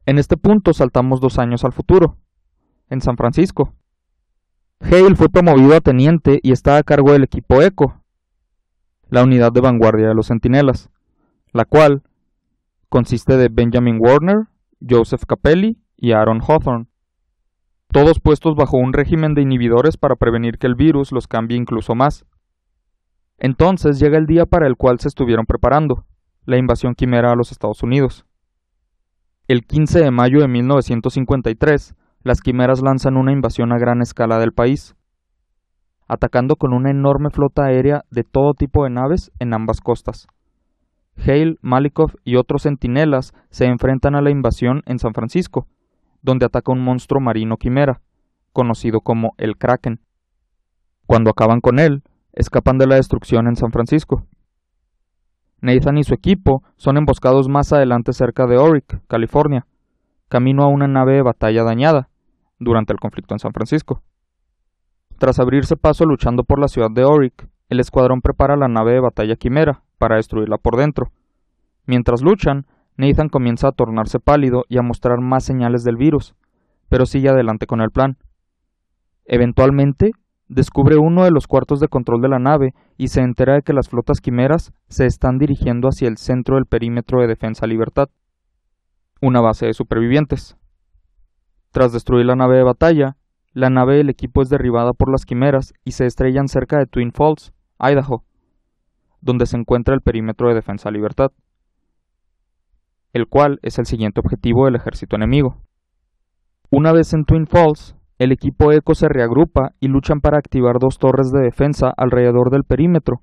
En 0.06 0.20
este 0.20 0.38
punto 0.38 0.74
saltamos 0.74 1.20
dos 1.20 1.40
años 1.40 1.64
al 1.64 1.74
futuro, 1.74 2.18
en 2.90 3.02
San 3.02 3.18
Francisco. 3.18 3.74
Hale 4.80 5.16
fue 5.16 5.30
promovido 5.30 5.76
a 5.76 5.82
teniente 5.82 6.40
y 6.44 6.52
está 6.52 6.78
a 6.78 6.84
cargo 6.84 7.12
del 7.12 7.24
equipo 7.24 7.62
ECO, 7.62 8.04
la 9.10 9.24
unidad 9.24 9.52
de 9.52 9.62
vanguardia 9.62 10.08
de 10.08 10.14
los 10.14 10.28
centinelas, 10.28 10.92
la 11.54 11.66
cual 11.66 12.04
consiste 12.90 13.38
de 13.38 13.50
Benjamin 13.50 13.98
Warner, 14.00 14.48
Joseph 14.88 15.24
Capelli 15.26 15.82
y 15.98 16.12
Aaron 16.12 16.42
Hawthorne, 16.42 16.88
todos 17.92 18.20
puestos 18.20 18.56
bajo 18.56 18.78
un 18.78 18.94
régimen 18.94 19.34
de 19.34 19.42
inhibidores 19.42 19.98
para 19.98 20.18
prevenir 20.18 20.58
que 20.60 20.68
el 20.68 20.76
virus 20.76 21.12
los 21.12 21.28
cambie 21.28 21.58
incluso 21.58 21.96
más. 21.96 22.26
Entonces 23.38 24.00
llega 24.00 24.18
el 24.18 24.28
día 24.28 24.46
para 24.46 24.68
el 24.68 24.76
cual 24.76 25.00
se 25.00 25.08
estuvieron 25.08 25.46
preparando, 25.46 26.06
la 26.46 26.58
invasión 26.58 26.94
quimera 26.94 27.32
a 27.32 27.36
los 27.36 27.52
Estados 27.52 27.82
Unidos. 27.82 28.26
El 29.48 29.64
15 29.64 30.00
de 30.00 30.10
mayo 30.10 30.40
de 30.40 30.48
1953, 30.48 31.94
las 32.24 32.42
quimeras 32.42 32.82
lanzan 32.82 33.16
una 33.16 33.32
invasión 33.32 33.72
a 33.72 33.78
gran 33.78 34.02
escala 34.02 34.40
del 34.40 34.54
país, 34.54 34.96
atacando 36.08 36.56
con 36.56 36.74
una 36.74 36.90
enorme 36.90 37.30
flota 37.30 37.66
aérea 37.66 38.06
de 38.10 38.24
todo 38.24 38.56
tipo 38.56 38.84
de 38.84 38.90
naves 38.90 39.32
en 39.38 39.54
ambas 39.54 39.82
costas. 39.82 40.26
Hale, 41.16 41.58
Malikov 41.62 42.16
y 42.24 42.38
otros 42.38 42.64
centinelas 42.64 43.34
se 43.52 43.66
enfrentan 43.66 44.16
a 44.16 44.22
la 44.22 44.32
invasión 44.32 44.82
en 44.88 44.98
San 44.98 45.14
Francisco, 45.14 45.68
donde 46.24 46.48
ataca 46.48 46.72
un 46.72 46.84
monstruo 46.84 47.22
marino 47.22 47.58
quimera, 47.58 48.02
conocido 48.52 49.02
como 49.02 49.34
el 49.38 49.58
Kraken. 49.58 50.00
Cuando 51.06 51.30
acaban 51.30 51.62
con 51.62 51.78
él, 51.78 52.02
escapan 52.34 52.80
de 52.80 52.88
la 52.88 52.96
destrucción 52.96 53.46
en 53.48 53.56
San 53.56 53.72
Francisco. 53.72 54.26
Nathan 55.66 55.98
y 55.98 56.04
su 56.04 56.14
equipo 56.14 56.62
son 56.78 56.98
emboscados 56.98 57.50
más 57.50 57.74
adelante 57.74 58.14
cerca 58.14 58.46
de 58.46 58.58
Oric, 58.58 59.02
California, 59.08 59.66
camino 60.30 60.64
a 60.64 60.68
una 60.68 60.88
nave 60.88 61.14
de 61.14 61.24
batalla 61.24 61.64
dañada 61.64 62.10
durante 62.60 62.94
el 62.94 63.00
conflicto 63.00 63.34
en 63.34 63.40
San 63.40 63.52
Francisco. 63.52 64.02
Tras 65.18 65.40
abrirse 65.40 65.76
paso 65.76 66.06
luchando 66.06 66.44
por 66.44 66.60
la 66.60 66.68
ciudad 66.68 66.92
de 66.92 67.04
Oric, 67.04 67.50
el 67.70 67.80
escuadrón 67.80 68.22
prepara 68.22 68.56
la 68.56 68.68
nave 68.68 68.94
de 68.94 69.00
batalla 69.00 69.36
Quimera 69.36 69.82
para 69.98 70.18
destruirla 70.18 70.58
por 70.58 70.78
dentro. 70.78 71.12
Mientras 71.88 72.22
luchan, 72.22 72.68
Nathan 72.96 73.30
comienza 73.30 73.70
a 73.70 73.72
tornarse 73.72 74.20
pálido 74.20 74.66
y 74.70 74.78
a 74.78 74.84
mostrar 74.84 75.20
más 75.20 75.44
señales 75.44 75.84
del 75.84 75.98
virus, 75.98 76.36
pero 76.90 77.08
sigue 77.08 77.30
adelante 77.30 77.66
con 77.66 77.82
el 77.82 77.90
plan. 77.90 78.18
Eventualmente, 79.26 80.12
descubre 80.48 80.98
uno 80.98 81.24
de 81.24 81.32
los 81.32 81.48
cuartos 81.48 81.80
de 81.80 81.88
control 81.88 82.22
de 82.22 82.30
la 82.30 82.40
nave 82.40 82.74
y 82.98 83.08
se 83.08 83.22
entera 83.22 83.56
de 83.56 83.62
que 83.62 83.74
las 83.74 83.90
flotas 83.90 84.22
quimeras 84.22 84.74
se 84.88 85.06
están 85.06 85.38
dirigiendo 85.38 85.88
hacia 85.88 86.08
el 86.08 86.18
centro 86.18 86.56
del 86.56 86.66
perímetro 86.66 87.22
de 87.22 87.28
defensa 87.28 87.68
libertad, 87.68 88.10
una 89.22 89.42
base 89.42 89.66
de 89.66 89.74
supervivientes. 89.74 90.58
Tras 91.72 91.92
destruir 91.92 92.26
la 92.26 92.36
nave 92.36 92.58
de 92.58 92.64
batalla, 92.64 93.18
la 93.54 93.70
nave 93.70 93.98
del 93.98 94.10
equipo 94.10 94.42
es 94.42 94.50
derribada 94.50 94.94
por 94.94 95.12
las 95.12 95.26
quimeras 95.26 95.74
y 95.84 95.92
se 95.92 96.06
estrellan 96.06 96.48
cerca 96.48 96.78
de 96.78 96.86
Twin 96.86 97.12
Falls, 97.12 97.54
Idaho, 97.80 98.24
donde 99.22 99.46
se 99.46 99.58
encuentra 99.58 99.96
el 99.96 100.02
perímetro 100.02 100.50
de 100.50 100.56
defensa 100.56 100.92
libertad 100.92 101.32
el 103.16 103.28
cual 103.28 103.60
es 103.62 103.80
el 103.80 103.86
siguiente 103.86 104.20
objetivo 104.20 104.66
del 104.66 104.76
ejército 104.76 105.16
enemigo. 105.16 105.56
Una 106.70 106.92
vez 106.92 107.14
en 107.14 107.24
Twin 107.24 107.48
Falls, 107.48 107.96
el 108.18 108.32
equipo 108.32 108.72
ECO 108.72 108.96
se 108.96 109.10
reagrupa 109.10 109.72
y 109.80 109.88
luchan 109.88 110.22
para 110.22 110.38
activar 110.38 110.80
dos 110.80 110.98
torres 111.00 111.32
de 111.32 111.42
defensa 111.42 111.92
alrededor 111.98 112.50
del 112.50 112.64
perímetro, 112.64 113.22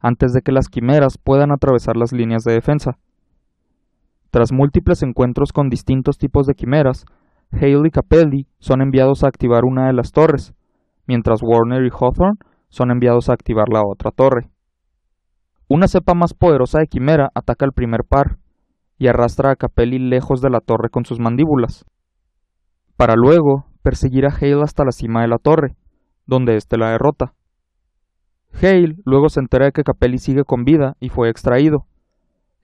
antes 0.00 0.32
de 0.32 0.40
que 0.42 0.50
las 0.50 0.68
quimeras 0.68 1.16
puedan 1.16 1.52
atravesar 1.52 1.96
las 1.96 2.12
líneas 2.12 2.42
de 2.42 2.54
defensa. 2.54 2.98
Tras 4.30 4.52
múltiples 4.52 5.02
encuentros 5.02 5.52
con 5.52 5.68
distintos 5.68 6.18
tipos 6.18 6.46
de 6.46 6.54
quimeras, 6.54 7.04
Hale 7.52 7.86
y 7.86 7.90
Capelli 7.90 8.46
son 8.58 8.82
enviados 8.82 9.22
a 9.22 9.28
activar 9.28 9.64
una 9.64 9.86
de 9.86 9.92
las 9.92 10.10
torres, 10.10 10.54
mientras 11.06 11.40
Warner 11.42 11.84
y 11.84 11.90
Hawthorne 11.90 12.38
son 12.68 12.90
enviados 12.90 13.28
a 13.28 13.34
activar 13.34 13.68
la 13.70 13.82
otra 13.86 14.10
torre. 14.10 14.48
Una 15.68 15.86
cepa 15.86 16.14
más 16.14 16.34
poderosa 16.34 16.80
de 16.80 16.86
quimera 16.86 17.30
ataca 17.34 17.64
al 17.64 17.72
primer 17.72 18.04
par, 18.08 18.38
y 18.98 19.08
arrastra 19.08 19.50
a 19.50 19.56
Capelli 19.56 19.98
lejos 19.98 20.40
de 20.40 20.50
la 20.50 20.60
torre 20.60 20.88
con 20.88 21.04
sus 21.04 21.18
mandíbulas, 21.18 21.84
para 22.96 23.14
luego 23.16 23.66
perseguir 23.82 24.26
a 24.26 24.30
Hale 24.30 24.62
hasta 24.62 24.84
la 24.84 24.92
cima 24.92 25.22
de 25.22 25.28
la 25.28 25.38
torre, 25.38 25.76
donde 26.26 26.56
éste 26.56 26.78
la 26.78 26.90
derrota. 26.90 27.34
Hale 28.54 28.96
luego 29.04 29.28
se 29.28 29.40
entera 29.40 29.66
de 29.66 29.72
que 29.72 29.84
Capelli 29.84 30.18
sigue 30.18 30.44
con 30.44 30.64
vida 30.64 30.96
y 31.00 31.08
fue 31.08 31.28
extraído. 31.28 31.86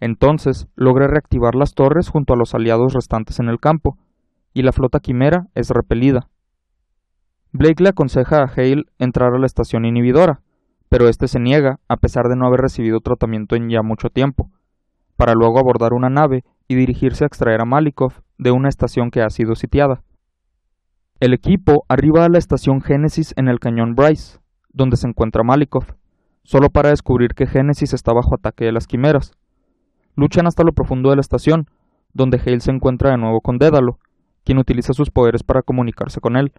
Entonces 0.00 0.68
logra 0.76 1.08
reactivar 1.08 1.54
las 1.54 1.74
torres 1.74 2.08
junto 2.08 2.34
a 2.34 2.36
los 2.36 2.54
aliados 2.54 2.92
restantes 2.92 3.40
en 3.40 3.48
el 3.48 3.58
campo, 3.58 3.98
y 4.54 4.62
la 4.62 4.72
flota 4.72 5.00
quimera 5.00 5.48
es 5.54 5.70
repelida. 5.70 6.28
Blake 7.52 7.82
le 7.82 7.90
aconseja 7.90 8.42
a 8.42 8.52
Hale 8.54 8.84
entrar 8.98 9.34
a 9.34 9.38
la 9.38 9.46
estación 9.46 9.84
inhibidora, 9.84 10.40
pero 10.88 11.08
este 11.08 11.28
se 11.28 11.40
niega 11.40 11.80
a 11.88 11.96
pesar 11.96 12.28
de 12.28 12.36
no 12.36 12.46
haber 12.46 12.60
recibido 12.60 13.00
tratamiento 13.00 13.56
en 13.56 13.68
ya 13.68 13.82
mucho 13.82 14.10
tiempo, 14.10 14.50
para 15.16 15.34
luego 15.34 15.58
abordar 15.58 15.92
una 15.92 16.08
nave 16.08 16.44
y 16.68 16.74
dirigirse 16.76 17.24
a 17.24 17.26
extraer 17.26 17.60
a 17.60 17.64
Malikov 17.64 18.12
de 18.38 18.50
una 18.50 18.68
estación 18.68 19.10
que 19.10 19.22
ha 19.22 19.30
sido 19.30 19.54
sitiada. 19.54 20.02
El 21.20 21.34
equipo 21.34 21.84
arriba 21.88 22.24
a 22.24 22.28
la 22.28 22.38
estación 22.38 22.80
Génesis 22.80 23.34
en 23.36 23.48
el 23.48 23.58
cañón 23.58 23.96
Bryce, 23.96 24.38
donde 24.72 24.96
se 24.96 25.08
encuentra 25.08 25.42
Malikov, 25.42 25.96
solo 26.44 26.68
para 26.70 26.90
descubrir 26.90 27.34
que 27.34 27.48
Génesis 27.48 27.92
está 27.92 28.12
bajo 28.12 28.36
ataque 28.36 28.66
de 28.66 28.70
las 28.70 28.86
quimeras. 28.86 29.32
Luchan 30.14 30.46
hasta 30.46 30.62
lo 30.62 30.70
profundo 30.70 31.10
de 31.10 31.16
la 31.16 31.20
estación, 31.20 31.66
donde 32.14 32.38
Hale 32.38 32.60
se 32.60 32.70
encuentra 32.70 33.10
de 33.10 33.18
nuevo 33.18 33.40
con 33.40 33.58
Dédalo, 33.58 33.98
quien 34.44 34.58
utiliza 34.58 34.92
sus 34.92 35.10
poderes 35.10 35.42
para 35.42 35.62
comunicarse 35.62 36.20
con 36.20 36.36
él, 36.36 36.52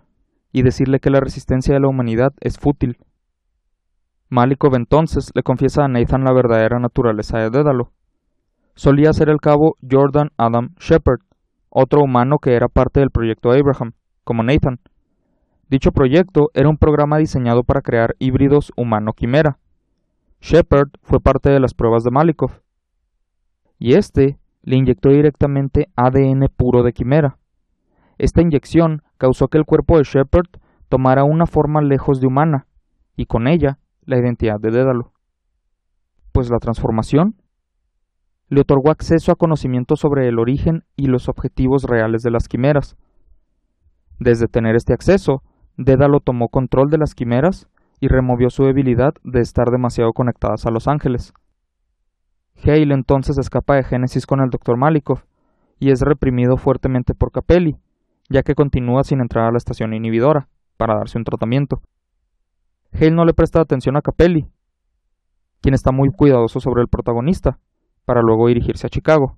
y 0.52 0.62
decirle 0.64 1.00
que 1.00 1.10
la 1.10 1.22
resistencia 1.22 1.74
de 1.74 1.80
la 1.80 1.88
humanidad 1.88 2.34
es 2.42 2.60
fútil. 2.60 2.98
Malikov 4.28 4.76
entonces 4.76 5.32
le 5.36 5.42
confiesa 5.42 5.86
a 5.86 5.88
Nathan 5.88 6.26
la 6.26 6.34
verdadera 6.34 6.80
naturaleza 6.80 7.38
de 7.38 7.50
Dédalo, 7.50 7.94
solía 8.76 9.14
ser 9.14 9.30
el 9.30 9.40
cabo 9.40 9.78
Jordan 9.90 10.32
Adam 10.36 10.76
Shepard, 10.82 11.22
otro 11.70 12.02
humano 12.04 12.40
que 12.40 12.56
era 12.56 12.68
parte 12.68 13.00
del 13.00 13.10
proyecto 13.10 13.52
Abraham, 13.52 13.94
como 14.30 14.44
Nathan. 14.44 14.80
Dicho 15.72 15.92
proyecto 15.92 16.52
era 16.54 16.70
un 16.70 16.78
programa 16.78 17.18
diseñado 17.18 17.64
para 17.64 17.82
crear 17.82 18.16
híbridos 18.20 18.72
humano-quimera. 18.78 19.58
Shepard 20.40 20.90
fue 21.02 21.20
parte 21.20 21.50
de 21.50 21.60
las 21.60 21.74
pruebas 21.74 22.04
de 22.04 22.12
Malikov. 22.12 22.62
Y 23.80 23.96
este 23.96 24.38
le 24.62 24.76
inyectó 24.76 25.10
directamente 25.10 25.88
ADN 25.96 26.48
puro 26.56 26.84
de 26.84 26.94
quimera. 26.94 27.40
Esta 28.20 28.44
inyección 28.44 29.02
causó 29.18 29.48
que 29.48 29.58
el 29.58 29.66
cuerpo 29.66 29.98
de 29.98 30.04
Shepard 30.04 30.62
tomara 30.90 31.24
una 31.24 31.48
forma 31.48 31.82
lejos 31.82 32.22
de 32.22 32.28
humana, 32.28 32.68
y 33.16 33.26
con 33.26 33.48
ella 33.48 33.80
la 34.06 34.20
identidad 34.20 34.60
de 34.60 34.70
Dédalo. 34.70 35.12
Pues 36.34 36.52
la 36.52 36.60
transformación 36.60 37.34
le 38.48 38.62
otorgó 38.62 38.92
acceso 38.92 39.32
a 39.32 39.38
conocimiento 39.38 39.96
sobre 39.96 40.28
el 40.28 40.38
origen 40.38 40.84
y 40.96 41.08
los 41.08 41.30
objetivos 41.30 41.86
reales 41.86 42.22
de 42.22 42.30
las 42.30 42.48
quimeras. 42.48 42.96
Desde 44.20 44.48
tener 44.48 44.76
este 44.76 44.94
acceso, 44.94 45.44
Dédalo 45.78 46.20
tomó 46.20 46.50
control 46.50 46.90
de 46.90 46.98
las 46.98 47.16
quimeras 47.16 47.70
y 48.02 48.10
removió 48.10 48.50
su 48.50 48.66
debilidad 48.66 49.14
de 49.24 49.40
estar 49.40 49.72
demasiado 49.72 50.12
conectadas 50.12 50.66
a 50.66 50.72
los 50.72 50.88
ángeles. 50.88 51.34
Hale 52.62 52.94
entonces 52.94 53.38
escapa 53.38 53.76
de 53.76 53.84
Génesis 53.84 54.26
con 54.26 54.42
el 54.42 54.50
Dr. 54.50 54.76
Malikov 54.76 55.24
y 55.80 55.92
es 55.92 56.02
reprimido 56.02 56.58
fuertemente 56.58 57.14
por 57.14 57.32
Capelli, 57.32 57.78
ya 58.30 58.44
que 58.44 58.56
continúa 58.56 59.06
sin 59.06 59.22
entrar 59.22 59.46
a 59.46 59.52
la 59.52 59.58
estación 59.58 59.94
inhibidora 59.94 60.50
para 60.76 60.98
darse 60.98 61.18
un 61.18 61.24
tratamiento. 61.24 61.82
Hale 62.92 63.12
no 63.12 63.24
le 63.24 63.34
presta 63.34 63.62
atención 63.62 63.96
a 63.96 64.02
Capelli, 64.02 64.50
quien 65.62 65.74
está 65.74 65.92
muy 65.92 66.10
cuidadoso 66.10 66.60
sobre 66.60 66.82
el 66.82 66.90
protagonista, 66.90 67.60
para 68.06 68.22
luego 68.22 68.48
dirigirse 68.48 68.88
a 68.88 68.90
Chicago. 68.90 69.38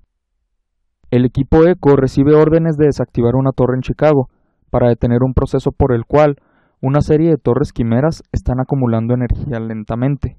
El 1.11 1.25
equipo 1.25 1.65
ECO 1.65 1.95
recibe 1.95 2.33
órdenes 2.33 2.77
de 2.77 2.85
desactivar 2.85 3.35
una 3.35 3.51
torre 3.51 3.75
en 3.75 3.81
Chicago, 3.81 4.29
para 4.71 4.89
detener 4.89 5.21
un 5.21 5.35
proceso 5.35 5.71
por 5.71 5.93
el 5.93 6.05
cual 6.05 6.37
una 6.81 7.01
serie 7.01 7.29
de 7.29 7.37
torres 7.37 7.73
quimeras 7.73 8.23
están 8.31 8.59
acumulando 8.59 9.13
energía 9.13 9.59
lentamente. 9.59 10.37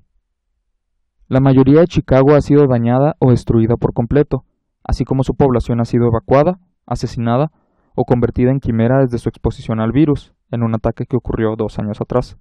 La 1.29 1.41
mayoría 1.41 1.81
de 1.81 1.87
Chicago 1.87 2.35
ha 2.35 2.41
sido 2.41 2.67
dañada 2.67 3.15
o 3.21 3.31
destruida 3.31 3.77
por 3.77 3.93
completo, 3.93 4.45
así 4.83 5.05
como 5.05 5.23
su 5.23 5.35
población 5.35 5.81
ha 5.81 5.85
sido 5.85 6.09
evacuada, 6.09 6.59
asesinada 6.85 7.53
o 7.95 8.05
convertida 8.05 8.51
en 8.51 8.59
quimera 8.59 8.99
desde 9.01 9.19
su 9.19 9.29
exposición 9.29 9.79
al 9.79 9.93
virus, 9.93 10.35
en 10.51 10.63
un 10.63 10.75
ataque 10.75 11.07
que 11.07 11.17
ocurrió 11.17 11.55
dos 11.57 11.79
años 11.79 12.01
atrás. 12.01 12.37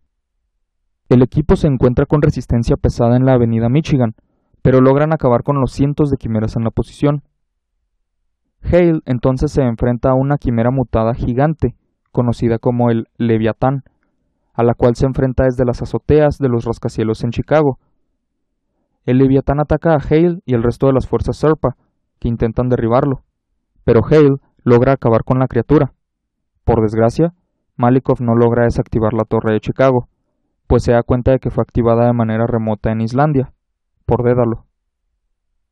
El 1.10 1.21
equipo 1.21 1.55
se 1.55 1.67
encuentra 1.67 2.05
con 2.05 2.21
resistencia 2.21 2.77
pesada 2.77 3.17
en 3.17 3.25
la 3.25 3.33
avenida 3.33 3.69
Michigan, 3.69 4.15
pero 4.62 4.81
logran 4.81 5.13
acabar 5.13 5.43
con 5.43 5.60
los 5.60 5.71
cientos 5.74 6.10
de 6.10 6.17
quimeras 6.17 6.55
en 6.55 6.63
la 6.63 6.71
posición. 6.71 7.24
Hale 8.63 9.01
entonces 9.05 9.51
se 9.51 9.62
enfrenta 9.62 10.10
a 10.10 10.15
una 10.15 10.38
quimera 10.38 10.71
mutada 10.71 11.13
gigante, 11.13 11.75
conocida 12.12 12.60
como 12.60 12.89
el 12.89 13.08
Leviatán, 13.18 13.84
a 14.53 14.63
la 14.63 14.74
cual 14.74 14.96
se 14.96 15.06
enfrenta 15.06 15.46
desde 15.46 15.65
las 15.65 15.82
azoteas 15.82 16.38
de 16.38 16.50
los 16.50 16.65
rascacielos 16.65 17.24
en 17.24 17.32
Chicago. 17.32 17.80
El 19.06 19.18
Leviatán 19.18 19.60
ataca 19.60 19.94
a 19.94 20.00
Hale 20.00 20.41
y 20.46 20.53
el 20.53 20.63
resto 20.63 20.88
de 20.88 20.94
las 20.94 21.08
fuerzas 21.08 21.38
Serpa, 21.38 21.75
que 22.20 22.27
intentan 22.27 22.70
derribarlo, 22.70 23.24
pero 23.84 24.01
Hale 24.06 24.38
logra 24.63 24.94
acabar 24.94 25.24
con 25.24 25.39
la 25.39 25.48
criatura. 25.48 25.94
Por 26.63 26.82
desgracia, 26.82 27.34
Malikov 27.77 28.22
no 28.22 28.36
logra 28.36 28.65
desactivar 28.65 29.13
la 29.13 29.24
torre 29.24 29.53
de 29.53 29.60
Chicago, 29.60 30.08
pues 30.68 30.84
se 30.84 30.91
da 30.91 31.03
cuenta 31.03 31.32
de 31.32 31.39
que 31.39 31.50
fue 31.50 31.63
activada 31.63 32.06
de 32.06 32.13
manera 32.13 32.46
remota 32.46 32.91
en 32.91 33.01
Islandia, 33.01 33.51
por 34.06 34.24
Dédalo. 34.24 34.65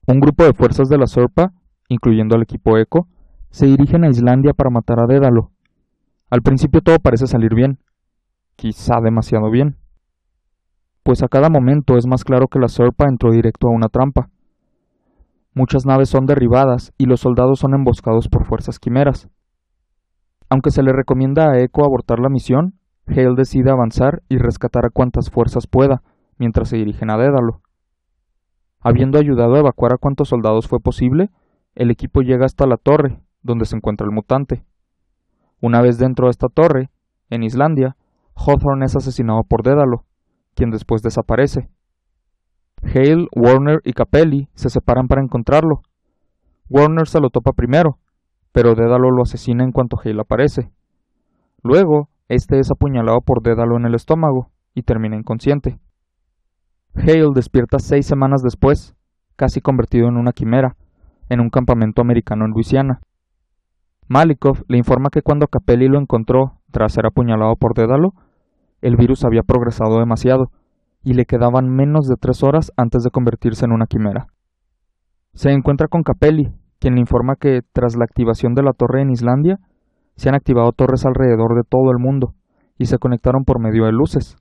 Un 0.07 0.19
grupo 0.19 0.43
de 0.43 0.53
fuerzas 0.53 0.89
de 0.89 0.97
la 0.97 1.05
Serpa, 1.05 1.53
incluyendo 1.87 2.35
al 2.35 2.41
equipo 2.41 2.77
ECO, 2.77 3.07
se 3.51 3.67
dirigen 3.67 4.03
a 4.03 4.09
Islandia 4.09 4.53
para 4.53 4.71
matar 4.71 4.99
a 4.99 5.05
Dédalo. 5.05 5.51
Al 6.29 6.41
principio 6.41 6.81
todo 6.81 6.99
parece 6.99 7.27
salir 7.27 7.55
bien, 7.55 7.79
quizá 8.55 9.01
demasiado 9.01 9.49
bien, 9.49 9.77
pues 11.03 11.23
a 11.23 11.27
cada 11.27 11.49
momento 11.49 11.97
es 11.97 12.05
más 12.05 12.23
claro 12.23 12.47
que 12.47 12.59
la 12.59 12.67
Serpa 12.67 13.05
entró 13.09 13.31
directo 13.31 13.67
a 13.67 13.71
una 13.71 13.87
trampa. 13.87 14.29
Muchas 15.55 15.85
naves 15.85 16.09
son 16.09 16.27
derribadas 16.27 16.93
y 16.99 17.05
los 17.05 17.21
soldados 17.21 17.59
son 17.59 17.73
emboscados 17.73 18.27
por 18.27 18.45
fuerzas 18.45 18.77
quimeras. 18.77 19.27
Aunque 20.49 20.69
se 20.69 20.83
le 20.83 20.93
recomienda 20.93 21.49
a 21.49 21.57
Echo 21.59 21.83
abortar 21.83 22.19
la 22.19 22.29
misión, 22.29 22.75
Hale 23.07 23.33
decide 23.35 23.71
avanzar 23.71 24.21
y 24.29 24.37
rescatar 24.37 24.85
a 24.85 24.91
cuantas 24.91 25.31
fuerzas 25.31 25.65
pueda, 25.65 26.03
mientras 26.37 26.69
se 26.69 26.77
dirigen 26.77 27.09
a 27.09 27.17
Dédalo. 27.17 27.61
Habiendo 28.79 29.17
ayudado 29.17 29.55
a 29.55 29.59
evacuar 29.59 29.93
a 29.93 29.97
cuantos 29.97 30.29
soldados 30.29 30.67
fue 30.67 30.79
posible, 30.79 31.31
el 31.73 31.89
equipo 31.89 32.21
llega 32.21 32.45
hasta 32.45 32.67
la 32.67 32.77
torre, 32.77 33.19
donde 33.41 33.65
se 33.65 33.75
encuentra 33.75 34.05
el 34.05 34.13
mutante. 34.13 34.63
Una 35.61 35.81
vez 35.81 35.97
dentro 35.97 36.27
de 36.27 36.31
esta 36.31 36.47
torre, 36.47 36.89
en 37.29 37.43
Islandia, 37.43 37.95
Hawthorne 38.35 38.85
es 38.85 38.95
asesinado 38.95 39.43
por 39.43 39.63
Dédalo, 39.63 40.05
quien 40.55 40.71
después 40.71 41.01
desaparece. 41.01 41.69
Hale, 42.81 43.27
Warner 43.35 43.81
y 43.83 43.93
Capelli 43.93 44.47
se 44.53 44.69
separan 44.69 45.07
para 45.07 45.21
encontrarlo. 45.21 45.81
Warner 46.69 47.07
se 47.07 47.19
lo 47.19 47.29
topa 47.29 47.51
primero, 47.51 47.97
pero 48.51 48.75
Dédalo 48.75 49.11
lo 49.11 49.23
asesina 49.23 49.63
en 49.63 49.71
cuanto 49.71 49.97
Hale 50.03 50.21
aparece. 50.21 50.71
Luego, 51.61 52.09
este 52.29 52.59
es 52.59 52.71
apuñalado 52.71 53.19
por 53.21 53.41
Dédalo 53.41 53.77
en 53.77 53.85
el 53.85 53.95
estómago 53.95 54.51
y 54.73 54.83
termina 54.83 55.17
inconsciente. 55.17 55.77
Hale 56.95 57.31
despierta 57.33 57.79
seis 57.79 58.05
semanas 58.05 58.41
después, 58.41 58.95
casi 59.35 59.61
convertido 59.61 60.07
en 60.07 60.15
una 60.17 60.31
quimera, 60.31 60.75
en 61.27 61.41
un 61.41 61.49
campamento 61.49 62.01
americano 62.01 62.45
en 62.45 62.51
Luisiana. 62.51 63.01
Malikov 64.09 64.63
le 64.67 64.79
informa 64.79 65.09
que 65.11 65.21
cuando 65.21 65.47
Capelli 65.47 65.87
lo 65.87 65.99
encontró 65.99 66.53
tras 66.71 66.93
ser 66.93 67.05
apuñalado 67.05 67.55
por 67.55 67.75
Dédalo, 67.75 68.13
el 68.81 68.95
virus 68.95 69.23
había 69.23 69.43
progresado 69.43 69.99
demasiado, 69.99 70.51
y 71.03 71.13
le 71.13 71.25
quedaban 71.25 71.69
menos 71.69 72.07
de 72.07 72.15
tres 72.19 72.43
horas 72.43 72.71
antes 72.75 73.03
de 73.03 73.11
convertirse 73.11 73.65
en 73.65 73.71
una 73.71 73.85
quimera. 73.85 74.27
Se 75.33 75.51
encuentra 75.51 75.87
con 75.87 76.01
Capelli, 76.01 76.51
quien 76.79 76.95
le 76.95 77.01
informa 77.01 77.35
que, 77.35 77.61
tras 77.71 77.95
la 77.95 78.03
activación 78.03 78.55
de 78.55 78.63
la 78.63 78.73
torre 78.73 79.03
en 79.03 79.11
Islandia, 79.11 79.59
se 80.15 80.27
han 80.27 80.35
activado 80.35 80.71
torres 80.71 81.05
alrededor 81.05 81.55
de 81.55 81.63
todo 81.69 81.91
el 81.91 81.99
mundo, 81.99 82.33
y 82.79 82.87
se 82.87 82.97
conectaron 82.97 83.43
por 83.43 83.59
medio 83.61 83.85
de 83.85 83.91
luces. 83.91 84.37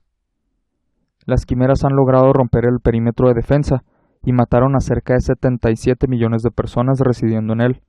Las 1.27 1.45
quimeras 1.45 1.85
han 1.85 1.95
logrado 1.95 2.33
romper 2.33 2.65
el 2.65 2.81
perímetro 2.81 3.29
de 3.29 3.35
defensa, 3.35 3.85
y 4.25 4.33
mataron 4.33 4.77
a 4.77 4.81
cerca 4.81 5.13
de 5.13 5.21
77 5.21 6.09
millones 6.09 6.43
de 6.43 6.51
personas 6.51 7.01
residiendo 7.01 7.53
en 7.53 7.61
él. 7.61 7.83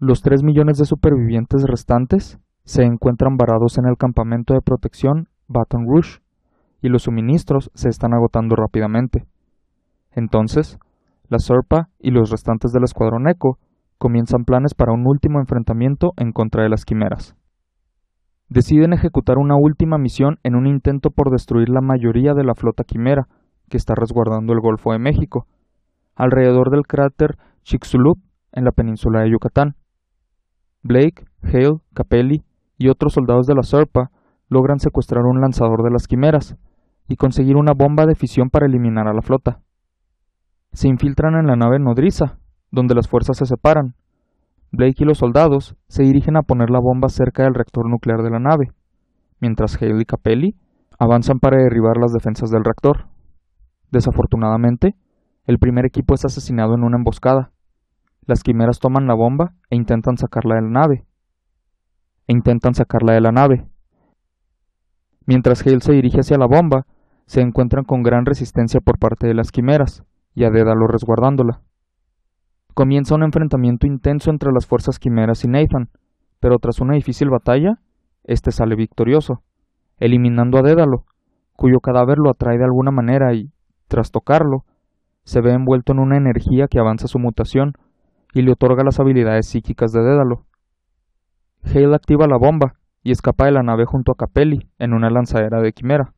Los 0.00 0.22
3 0.22 0.42
millones 0.42 0.78
de 0.78 0.86
supervivientes 0.86 1.62
restantes 1.64 2.38
se 2.64 2.82
encuentran 2.82 3.36
varados 3.36 3.78
en 3.78 3.86
el 3.86 3.96
campamento 3.96 4.54
de 4.54 4.60
protección 4.60 5.28
Baton 5.46 5.86
Rouge, 5.86 6.20
y 6.84 6.88
los 6.88 7.04
suministros 7.04 7.70
se 7.74 7.88
están 7.88 8.12
agotando 8.12 8.56
rápidamente. 8.56 9.26
Entonces, 10.10 10.78
la 11.28 11.38
SORPA 11.38 11.88
y 11.98 12.10
los 12.10 12.30
restantes 12.30 12.72
del 12.72 12.84
escuadrón 12.84 13.26
ECO 13.26 13.58
comienzan 13.96 14.44
planes 14.44 14.74
para 14.74 14.92
un 14.92 15.06
último 15.06 15.38
enfrentamiento 15.40 16.12
en 16.18 16.32
contra 16.32 16.62
de 16.62 16.68
las 16.68 16.84
quimeras. 16.84 17.36
Deciden 18.50 18.92
ejecutar 18.92 19.38
una 19.38 19.56
última 19.56 19.96
misión 19.96 20.38
en 20.42 20.56
un 20.56 20.66
intento 20.66 21.10
por 21.10 21.30
destruir 21.30 21.70
la 21.70 21.80
mayoría 21.80 22.34
de 22.34 22.44
la 22.44 22.54
flota 22.54 22.84
quimera 22.84 23.28
que 23.70 23.78
está 23.78 23.94
resguardando 23.94 24.52
el 24.52 24.60
Golfo 24.60 24.92
de 24.92 24.98
México, 24.98 25.46
alrededor 26.14 26.70
del 26.70 26.86
cráter 26.86 27.38
Chicxulub 27.62 28.18
en 28.52 28.64
la 28.64 28.72
península 28.72 29.22
de 29.22 29.30
Yucatán. 29.30 29.76
Blake, 30.84 31.24
Hale, 31.42 31.80
Capelli 31.94 32.44
y 32.78 32.88
otros 32.88 33.14
soldados 33.14 33.46
de 33.46 33.54
la 33.54 33.62
SORPA 33.62 34.10
logran 34.48 34.78
secuestrar 34.78 35.24
un 35.24 35.40
lanzador 35.40 35.82
de 35.82 35.90
las 35.90 36.06
quimeras, 36.06 36.56
y 37.08 37.16
conseguir 37.16 37.56
una 37.56 37.72
bomba 37.72 38.06
de 38.06 38.14
fisión 38.14 38.50
para 38.50 38.66
eliminar 38.66 39.08
a 39.08 39.14
la 39.14 39.22
flota. 39.22 39.60
Se 40.72 40.88
infiltran 40.88 41.34
en 41.34 41.46
la 41.46 41.56
nave 41.56 41.78
nodriza, 41.78 42.38
donde 42.70 42.94
las 42.94 43.08
fuerzas 43.08 43.36
se 43.36 43.46
separan. 43.46 43.94
Blake 44.72 45.02
y 45.02 45.04
los 45.04 45.18
soldados 45.18 45.76
se 45.88 46.02
dirigen 46.02 46.36
a 46.36 46.42
poner 46.42 46.70
la 46.70 46.80
bomba 46.80 47.08
cerca 47.08 47.44
del 47.44 47.54
reactor 47.54 47.88
nuclear 47.88 48.22
de 48.22 48.30
la 48.30 48.40
nave, 48.40 48.72
mientras 49.40 49.80
Hale 49.80 50.02
y 50.02 50.04
Capelli 50.04 50.56
avanzan 50.98 51.38
para 51.38 51.62
derribar 51.62 51.96
las 51.96 52.12
defensas 52.12 52.50
del 52.50 52.64
reactor. 52.64 53.06
Desafortunadamente, 53.90 54.96
el 55.46 55.58
primer 55.58 55.84
equipo 55.84 56.14
es 56.14 56.24
asesinado 56.24 56.74
en 56.74 56.82
una 56.82 56.96
emboscada. 56.96 57.52
Las 58.26 58.42
quimeras 58.42 58.78
toman 58.78 59.06
la 59.06 59.14
bomba 59.14 59.54
e 59.68 59.76
intentan 59.76 60.16
sacarla 60.16 60.54
de 60.54 60.62
la 60.62 60.70
nave. 60.70 61.04
E 62.26 62.32
intentan 62.32 62.74
sacarla 62.74 63.12
de 63.12 63.20
la 63.20 63.32
nave. 63.32 63.66
Mientras 65.26 65.66
Hale 65.66 65.80
se 65.80 65.92
dirige 65.92 66.20
hacia 66.20 66.38
la 66.38 66.46
bomba, 66.46 66.86
se 67.26 67.40
encuentran 67.40 67.84
con 67.84 68.02
gran 68.02 68.24
resistencia 68.24 68.80
por 68.80 68.98
parte 68.98 69.26
de 69.26 69.34
las 69.34 69.50
quimeras, 69.50 70.04
y 70.34 70.44
a 70.44 70.50
Dédalo 70.50 70.86
resguardándola. 70.86 71.60
Comienza 72.74 73.14
un 73.14 73.22
enfrentamiento 73.22 73.86
intenso 73.86 74.30
entre 74.30 74.52
las 74.52 74.66
fuerzas 74.66 74.98
quimeras 74.98 75.44
y 75.44 75.48
Nathan, 75.48 75.90
pero 76.40 76.58
tras 76.58 76.80
una 76.80 76.94
difícil 76.94 77.30
batalla, 77.30 77.78
este 78.24 78.50
sale 78.50 78.74
victorioso, 78.74 79.42
eliminando 79.98 80.58
a 80.58 80.62
Dédalo, 80.62 81.04
cuyo 81.56 81.80
cadáver 81.80 82.18
lo 82.18 82.30
atrae 82.30 82.58
de 82.58 82.64
alguna 82.64 82.90
manera 82.90 83.32
y, 83.34 83.52
tras 83.86 84.10
tocarlo, 84.10 84.64
se 85.24 85.40
ve 85.40 85.52
envuelto 85.52 85.92
en 85.92 86.00
una 86.00 86.16
energía 86.16 86.68
que 86.68 86.78
avanza 86.78 87.06
su 87.06 87.18
mutación 87.18 87.74
y 88.34 88.42
le 88.42 88.52
otorga 88.52 88.82
las 88.82 88.98
habilidades 88.98 89.46
psíquicas 89.46 89.92
de 89.92 90.02
Dédalo. 90.02 90.44
Hale 91.62 91.94
activa 91.94 92.26
la 92.26 92.36
bomba 92.36 92.74
y 93.02 93.12
escapa 93.12 93.46
de 93.46 93.52
la 93.52 93.62
nave 93.62 93.86
junto 93.86 94.12
a 94.12 94.16
Capelli 94.16 94.68
en 94.78 94.92
una 94.92 95.08
lanzadera 95.08 95.60
de 95.60 95.72
quimera. 95.72 96.12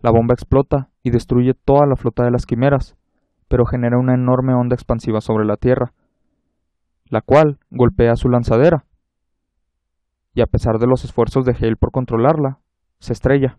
La 0.00 0.10
bomba 0.10 0.32
explota 0.32 0.88
y 1.02 1.10
destruye 1.10 1.52
toda 1.52 1.86
la 1.86 1.96
flota 1.96 2.24
de 2.24 2.30
las 2.30 2.46
quimeras, 2.46 2.96
pero 3.48 3.66
genera 3.66 3.98
una 3.98 4.14
enorme 4.14 4.54
onda 4.54 4.74
expansiva 4.74 5.20
sobre 5.20 5.44
la 5.44 5.56
Tierra, 5.56 5.92
la 7.04 7.20
cual 7.20 7.58
golpea 7.70 8.16
su 8.16 8.28
lanzadera, 8.28 8.86
y 10.32 10.40
a 10.40 10.46
pesar 10.46 10.78
de 10.78 10.86
los 10.86 11.04
esfuerzos 11.04 11.44
de 11.44 11.52
Hale 11.52 11.76
por 11.76 11.90
controlarla, 11.90 12.60
se 12.98 13.12
estrella. 13.12 13.58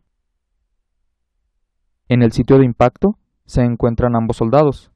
En 2.08 2.24
el 2.24 2.32
sitio 2.32 2.58
de 2.58 2.66
impacto 2.66 3.18
se 3.46 3.62
encuentran 3.62 4.16
ambos 4.16 4.38
soldados, 4.38 4.92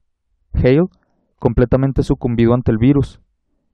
Hale 0.54 0.88
completamente 1.40 2.04
sucumbido 2.04 2.54
ante 2.54 2.72
el 2.72 2.78
virus, 2.78 3.22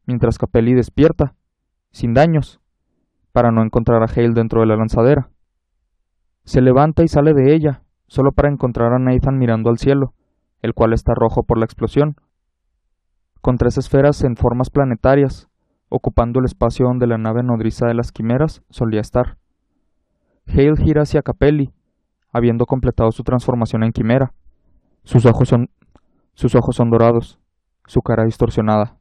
mientras 0.06 0.38
Capelli 0.38 0.74
despierta, 0.74 1.36
sin 1.91 2.13
daños, 2.13 2.60
para 3.32 3.52
no 3.52 3.62
encontrar 3.63 4.02
a 4.04 4.08
Hale 4.08 4.34
dentro 4.34 4.62
de 4.62 4.67
la 4.67 4.76
lanzadera. 4.76 5.30
Se 6.43 6.62
levanta 6.62 7.04
y 7.04 7.08
sale 7.08 7.34
de 7.34 7.54
ella, 7.54 7.84
solo 8.08 8.32
para 8.32 8.50
encontrar 8.50 8.93
a 8.93 9.00
Nathan 9.00 9.38
mirando 9.38 9.69
al 9.69 9.78
cielo, 9.78 10.13
el 10.62 10.74
cual 10.74 10.93
está 10.93 11.13
rojo 11.13 11.43
por 11.43 11.58
la 11.58 11.65
explosión, 11.65 12.15
con 13.41 13.58
tres 13.58 13.78
esferas 13.78 14.24
en 14.24 14.36
formas 14.36 14.69
planetarias, 14.69 15.50
ocupando 15.89 16.39
el 16.39 16.45
espacio 16.45 16.86
donde 16.86 17.08
la 17.08 17.17
nave 17.17 17.43
nodriza 17.43 17.88
de 17.88 17.93
las 17.93 18.12
quimeras 18.12 18.63
solía 18.69 19.02
estar. 19.02 19.38
Hale 20.47 20.78
gira 20.78 21.04
hacia 21.04 21.21
Capelli, 21.21 21.74
habiendo 22.32 22.65
completado 22.65 23.12
su 23.12 23.24
transformación 23.24 23.84
en 23.84 23.91
quimera. 23.91 24.34
Sus 25.04 25.26
ojos 25.26 25.50
son, 25.50 25.69
sus 26.34 26.56
ojos 26.56 26.76
son 26.76 26.89
dorados, 26.89 27.40
su 27.91 28.01
cara 28.01 28.23
distorsionada. 28.23 28.97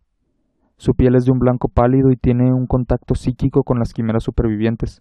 Su 0.76 0.94
piel 0.94 1.14
es 1.14 1.24
de 1.24 1.30
un 1.30 1.38
blanco 1.38 1.68
pálido 1.68 2.10
y 2.10 2.16
tiene 2.16 2.52
un 2.52 2.66
contacto 2.66 3.14
psíquico 3.14 3.62
con 3.62 3.78
las 3.78 3.92
quimeras 3.92 4.24
supervivientes. 4.24 5.00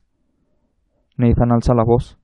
Nathan 1.17 1.51
alza 1.51 1.73
la 1.73 1.83
voz, 1.83 2.19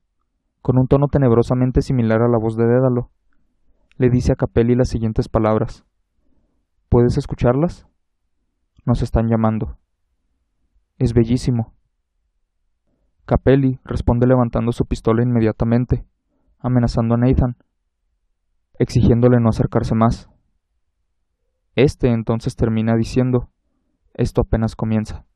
con 0.62 0.78
un 0.78 0.86
tono 0.86 1.08
tenebrosamente 1.08 1.82
similar 1.82 2.22
a 2.22 2.28
la 2.28 2.38
voz 2.38 2.56
de 2.56 2.66
Dédalo. 2.66 3.10
Le 3.96 4.10
dice 4.10 4.30
a 4.30 4.36
Capelli 4.36 4.76
las 4.76 4.90
siguientes 4.90 5.28
palabras. 5.28 5.84
¿Puedes 6.88 7.18
escucharlas? 7.18 7.88
Nos 8.84 9.02
están 9.02 9.26
llamando. 9.26 9.76
Es 10.98 11.14
bellísimo. 11.14 11.74
Capelli 13.24 13.80
responde 13.82 14.28
levantando 14.28 14.70
su 14.70 14.84
pistola 14.84 15.24
inmediatamente, 15.24 16.06
amenazando 16.60 17.16
a 17.16 17.18
Nathan, 17.18 17.56
exigiéndole 18.78 19.40
no 19.40 19.48
acercarse 19.48 19.96
más. 19.96 20.30
Este 21.76 22.08
entonces 22.08 22.56
termina 22.56 22.96
diciendo, 22.96 23.50
esto 24.14 24.40
apenas 24.40 24.74
comienza, 24.74 25.26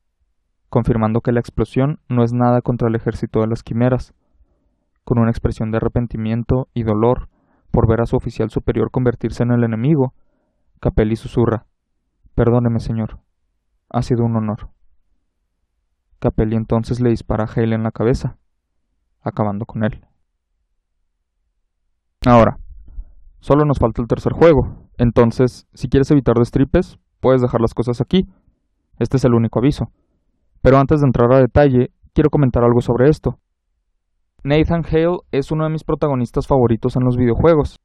confirmando 0.70 1.20
que 1.20 1.32
la 1.32 1.40
explosión 1.40 2.00
no 2.08 2.24
es 2.24 2.32
nada 2.32 2.62
contra 2.62 2.88
el 2.88 2.94
ejército 2.94 3.40
de 3.40 3.46
las 3.46 3.62
quimeras. 3.62 4.14
Con 5.04 5.18
una 5.18 5.30
expresión 5.30 5.70
de 5.70 5.76
arrepentimiento 5.76 6.68
y 6.72 6.82
dolor 6.82 7.28
por 7.70 7.86
ver 7.86 8.00
a 8.00 8.06
su 8.06 8.16
oficial 8.16 8.48
superior 8.48 8.90
convertirse 8.90 9.42
en 9.42 9.52
el 9.52 9.64
enemigo, 9.64 10.14
Capelli 10.80 11.14
susurra, 11.14 11.66
Perdóneme, 12.34 12.80
señor, 12.80 13.20
ha 13.90 14.00
sido 14.00 14.24
un 14.24 14.34
honor. 14.34 14.70
Capelli 16.20 16.56
entonces 16.56 17.00
le 17.00 17.10
dispara 17.10 17.44
a 17.44 17.48
Hale 17.52 17.74
en 17.74 17.82
la 17.82 17.90
cabeza, 17.90 18.38
acabando 19.20 19.66
con 19.66 19.84
él. 19.84 20.06
Ahora, 22.24 22.58
solo 23.40 23.64
nos 23.64 23.78
falta 23.78 24.00
el 24.00 24.08
tercer 24.08 24.32
juego, 24.32 24.90
entonces, 25.00 25.66
si 25.72 25.88
quieres 25.88 26.10
evitar 26.10 26.36
destripes, 26.36 26.98
puedes 27.20 27.40
dejar 27.40 27.62
las 27.62 27.72
cosas 27.72 28.02
aquí. 28.02 28.28
Este 28.98 29.16
es 29.16 29.24
el 29.24 29.32
único 29.32 29.58
aviso. 29.58 29.86
Pero 30.60 30.76
antes 30.76 31.00
de 31.00 31.06
entrar 31.06 31.32
a 31.32 31.40
detalle, 31.40 31.90
quiero 32.12 32.28
comentar 32.28 32.62
algo 32.64 32.82
sobre 32.82 33.08
esto. 33.08 33.38
Nathan 34.44 34.84
Hale 34.84 35.20
es 35.32 35.50
uno 35.50 35.64
de 35.64 35.70
mis 35.70 35.84
protagonistas 35.84 36.46
favoritos 36.46 36.96
en 36.96 37.04
los 37.04 37.16
videojuegos. 37.16 37.80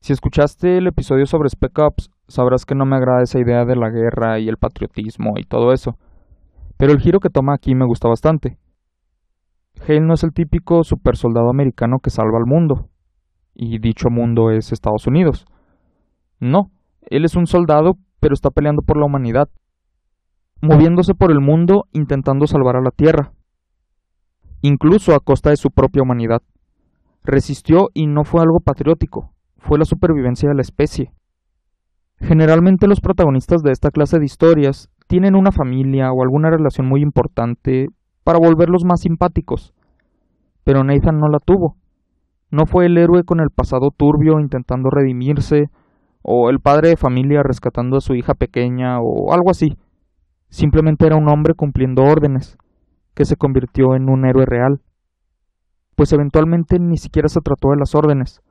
Si 0.00 0.12
escuchaste 0.12 0.78
el 0.78 0.88
episodio 0.88 1.26
sobre 1.26 1.48
Spec 1.48 1.78
Ops, 1.78 2.10
sabrás 2.26 2.64
que 2.64 2.74
no 2.74 2.86
me 2.86 2.96
agrada 2.96 3.22
esa 3.22 3.38
idea 3.38 3.64
de 3.64 3.76
la 3.76 3.88
guerra 3.88 4.40
y 4.40 4.48
el 4.48 4.56
patriotismo 4.56 5.34
y 5.36 5.44
todo 5.44 5.72
eso. 5.72 5.96
Pero 6.76 6.92
el 6.92 6.98
giro 6.98 7.20
que 7.20 7.30
toma 7.30 7.54
aquí 7.54 7.76
me 7.76 7.86
gusta 7.86 8.08
bastante. 8.08 8.58
Hale 9.86 10.00
no 10.00 10.14
es 10.14 10.24
el 10.24 10.32
típico 10.32 10.82
supersoldado 10.82 11.50
americano 11.50 11.98
que 12.02 12.10
salva 12.10 12.38
al 12.38 12.46
mundo, 12.46 12.88
y 13.56 13.78
dicho 13.78 14.10
mundo 14.10 14.50
es 14.50 14.70
Estados 14.70 15.06
Unidos. 15.06 15.46
No, 16.38 16.70
él 17.08 17.24
es 17.24 17.34
un 17.34 17.46
soldado, 17.46 17.94
pero 18.20 18.34
está 18.34 18.50
peleando 18.50 18.82
por 18.82 18.98
la 18.98 19.06
humanidad, 19.06 19.48
moviéndose 20.60 21.14
por 21.14 21.30
el 21.30 21.40
mundo 21.40 21.84
intentando 21.92 22.46
salvar 22.46 22.76
a 22.76 22.82
la 22.82 22.90
Tierra, 22.90 23.32
incluso 24.60 25.14
a 25.14 25.20
costa 25.20 25.50
de 25.50 25.56
su 25.56 25.70
propia 25.70 26.02
humanidad. 26.02 26.42
Resistió 27.24 27.88
y 27.94 28.06
no 28.06 28.24
fue 28.24 28.42
algo 28.42 28.60
patriótico, 28.60 29.32
fue 29.56 29.78
la 29.78 29.84
supervivencia 29.84 30.48
de 30.48 30.54
la 30.54 30.62
especie. 30.62 31.12
Generalmente 32.18 32.86
los 32.86 33.00
protagonistas 33.00 33.62
de 33.62 33.72
esta 33.72 33.90
clase 33.90 34.18
de 34.18 34.26
historias 34.26 34.90
tienen 35.06 35.34
una 35.34 35.52
familia 35.52 36.12
o 36.12 36.22
alguna 36.22 36.50
relación 36.50 36.86
muy 36.86 37.00
importante 37.00 37.88
para 38.22 38.38
volverlos 38.38 38.84
más 38.84 39.00
simpáticos, 39.00 39.74
pero 40.64 40.84
Nathan 40.84 41.18
no 41.18 41.28
la 41.28 41.38
tuvo. 41.38 41.76
No 42.50 42.66
fue 42.66 42.86
el 42.86 42.96
héroe 42.98 43.24
con 43.24 43.40
el 43.40 43.50
pasado 43.50 43.90
turbio 43.96 44.40
intentando 44.40 44.90
redimirse, 44.90 45.70
o 46.22 46.50
el 46.50 46.60
padre 46.60 46.90
de 46.90 46.96
familia 46.96 47.42
rescatando 47.42 47.96
a 47.96 48.00
su 48.00 48.14
hija 48.14 48.34
pequeña, 48.34 49.00
o 49.00 49.32
algo 49.32 49.50
así. 49.50 49.76
Simplemente 50.48 51.06
era 51.06 51.16
un 51.16 51.28
hombre 51.28 51.54
cumpliendo 51.54 52.02
órdenes, 52.02 52.56
que 53.14 53.24
se 53.24 53.36
convirtió 53.36 53.94
en 53.94 54.08
un 54.08 54.26
héroe 54.26 54.44
real. 54.46 54.80
Pues 55.94 56.12
eventualmente 56.12 56.78
ni 56.78 56.96
siquiera 56.96 57.28
se 57.28 57.40
trató 57.40 57.70
de 57.70 57.76
las 57.76 57.94
órdenes, 57.94 58.42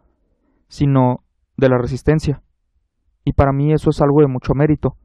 sino 0.67 1.23
de 1.57 1.69
la 1.69 1.77
resistencia. 1.77 2.41
Y 3.23 3.33
para 3.33 3.51
mí 3.51 3.73
eso 3.73 3.89
es 3.89 4.01
algo 4.01 4.21
de 4.21 4.27
mucho 4.27 4.53
mérito, 4.53 4.97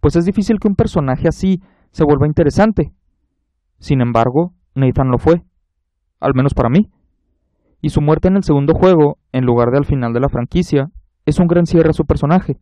pues 0.00 0.16
es 0.16 0.24
difícil 0.24 0.58
que 0.60 0.68
un 0.68 0.76
personaje 0.76 1.28
así 1.28 1.60
se 1.90 2.04
vuelva 2.04 2.26
interesante. 2.26 2.92
Sin 3.78 4.00
embargo, 4.00 4.54
Nathan 4.74 5.10
lo 5.10 5.18
fue, 5.18 5.42
al 6.20 6.34
menos 6.34 6.54
para 6.54 6.68
mí. 6.68 6.90
Y 7.80 7.90
su 7.90 8.00
muerte 8.00 8.28
en 8.28 8.36
el 8.36 8.44
segundo 8.44 8.74
juego, 8.74 9.18
en 9.32 9.44
lugar 9.44 9.70
de 9.70 9.78
al 9.78 9.84
final 9.84 10.12
de 10.12 10.20
la 10.20 10.28
franquicia, 10.28 10.90
es 11.26 11.38
un 11.38 11.46
gran 11.46 11.66
cierre 11.66 11.90
a 11.90 11.92
su 11.92 12.04
personaje, 12.04 12.58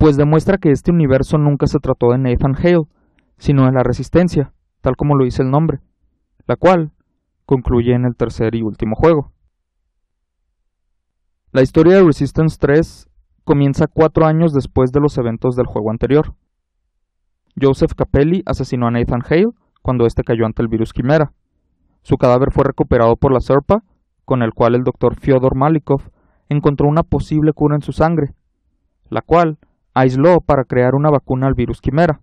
pues 0.00 0.16
demuestra 0.16 0.56
que 0.56 0.70
este 0.70 0.90
universo 0.90 1.36
nunca 1.36 1.66
se 1.66 1.78
trató 1.78 2.12
de 2.12 2.18
Nathan 2.18 2.54
Hale, 2.56 2.86
sino 3.36 3.66
de 3.66 3.72
la 3.72 3.82
resistencia, 3.82 4.54
tal 4.80 4.96
como 4.96 5.14
lo 5.14 5.24
dice 5.24 5.42
el 5.42 5.50
nombre, 5.50 5.80
la 6.46 6.56
cual 6.56 6.92
concluye 7.44 7.92
en 7.92 8.06
el 8.06 8.16
tercer 8.16 8.54
y 8.54 8.62
último 8.62 8.96
juego. 8.96 9.32
La 11.52 11.60
historia 11.60 11.96
de 11.96 12.04
Resistance 12.04 12.56
3 12.58 13.10
comienza 13.44 13.88
cuatro 13.88 14.24
años 14.24 14.54
después 14.54 14.92
de 14.92 15.00
los 15.00 15.18
eventos 15.18 15.56
del 15.56 15.66
juego 15.66 15.90
anterior. 15.90 16.34
Joseph 17.60 17.92
Capelli 17.94 18.42
asesinó 18.46 18.86
a 18.86 18.92
Nathan 18.92 19.22
Hale 19.28 19.50
cuando 19.82 20.06
éste 20.06 20.22
cayó 20.22 20.46
ante 20.46 20.62
el 20.62 20.68
virus 20.68 20.92
Quimera. 20.94 21.32
Su 22.02 22.16
cadáver 22.16 22.50
fue 22.52 22.64
recuperado 22.64 23.16
por 23.16 23.32
la 23.32 23.40
SERPA, 23.40 23.82
con 24.24 24.42
el 24.42 24.52
cual 24.52 24.74
el 24.74 24.84
doctor 24.84 25.16
Fyodor 25.16 25.56
Malikov 25.56 26.02
encontró 26.48 26.88
una 26.88 27.02
posible 27.02 27.52
cura 27.52 27.76
en 27.76 27.82
su 27.82 27.92
sangre, 27.92 28.34
la 29.08 29.22
cual 29.22 29.58
aisló 29.94 30.40
para 30.40 30.64
crear 30.64 30.94
una 30.94 31.10
vacuna 31.10 31.46
al 31.46 31.54
virus 31.54 31.80
quimera. 31.80 32.20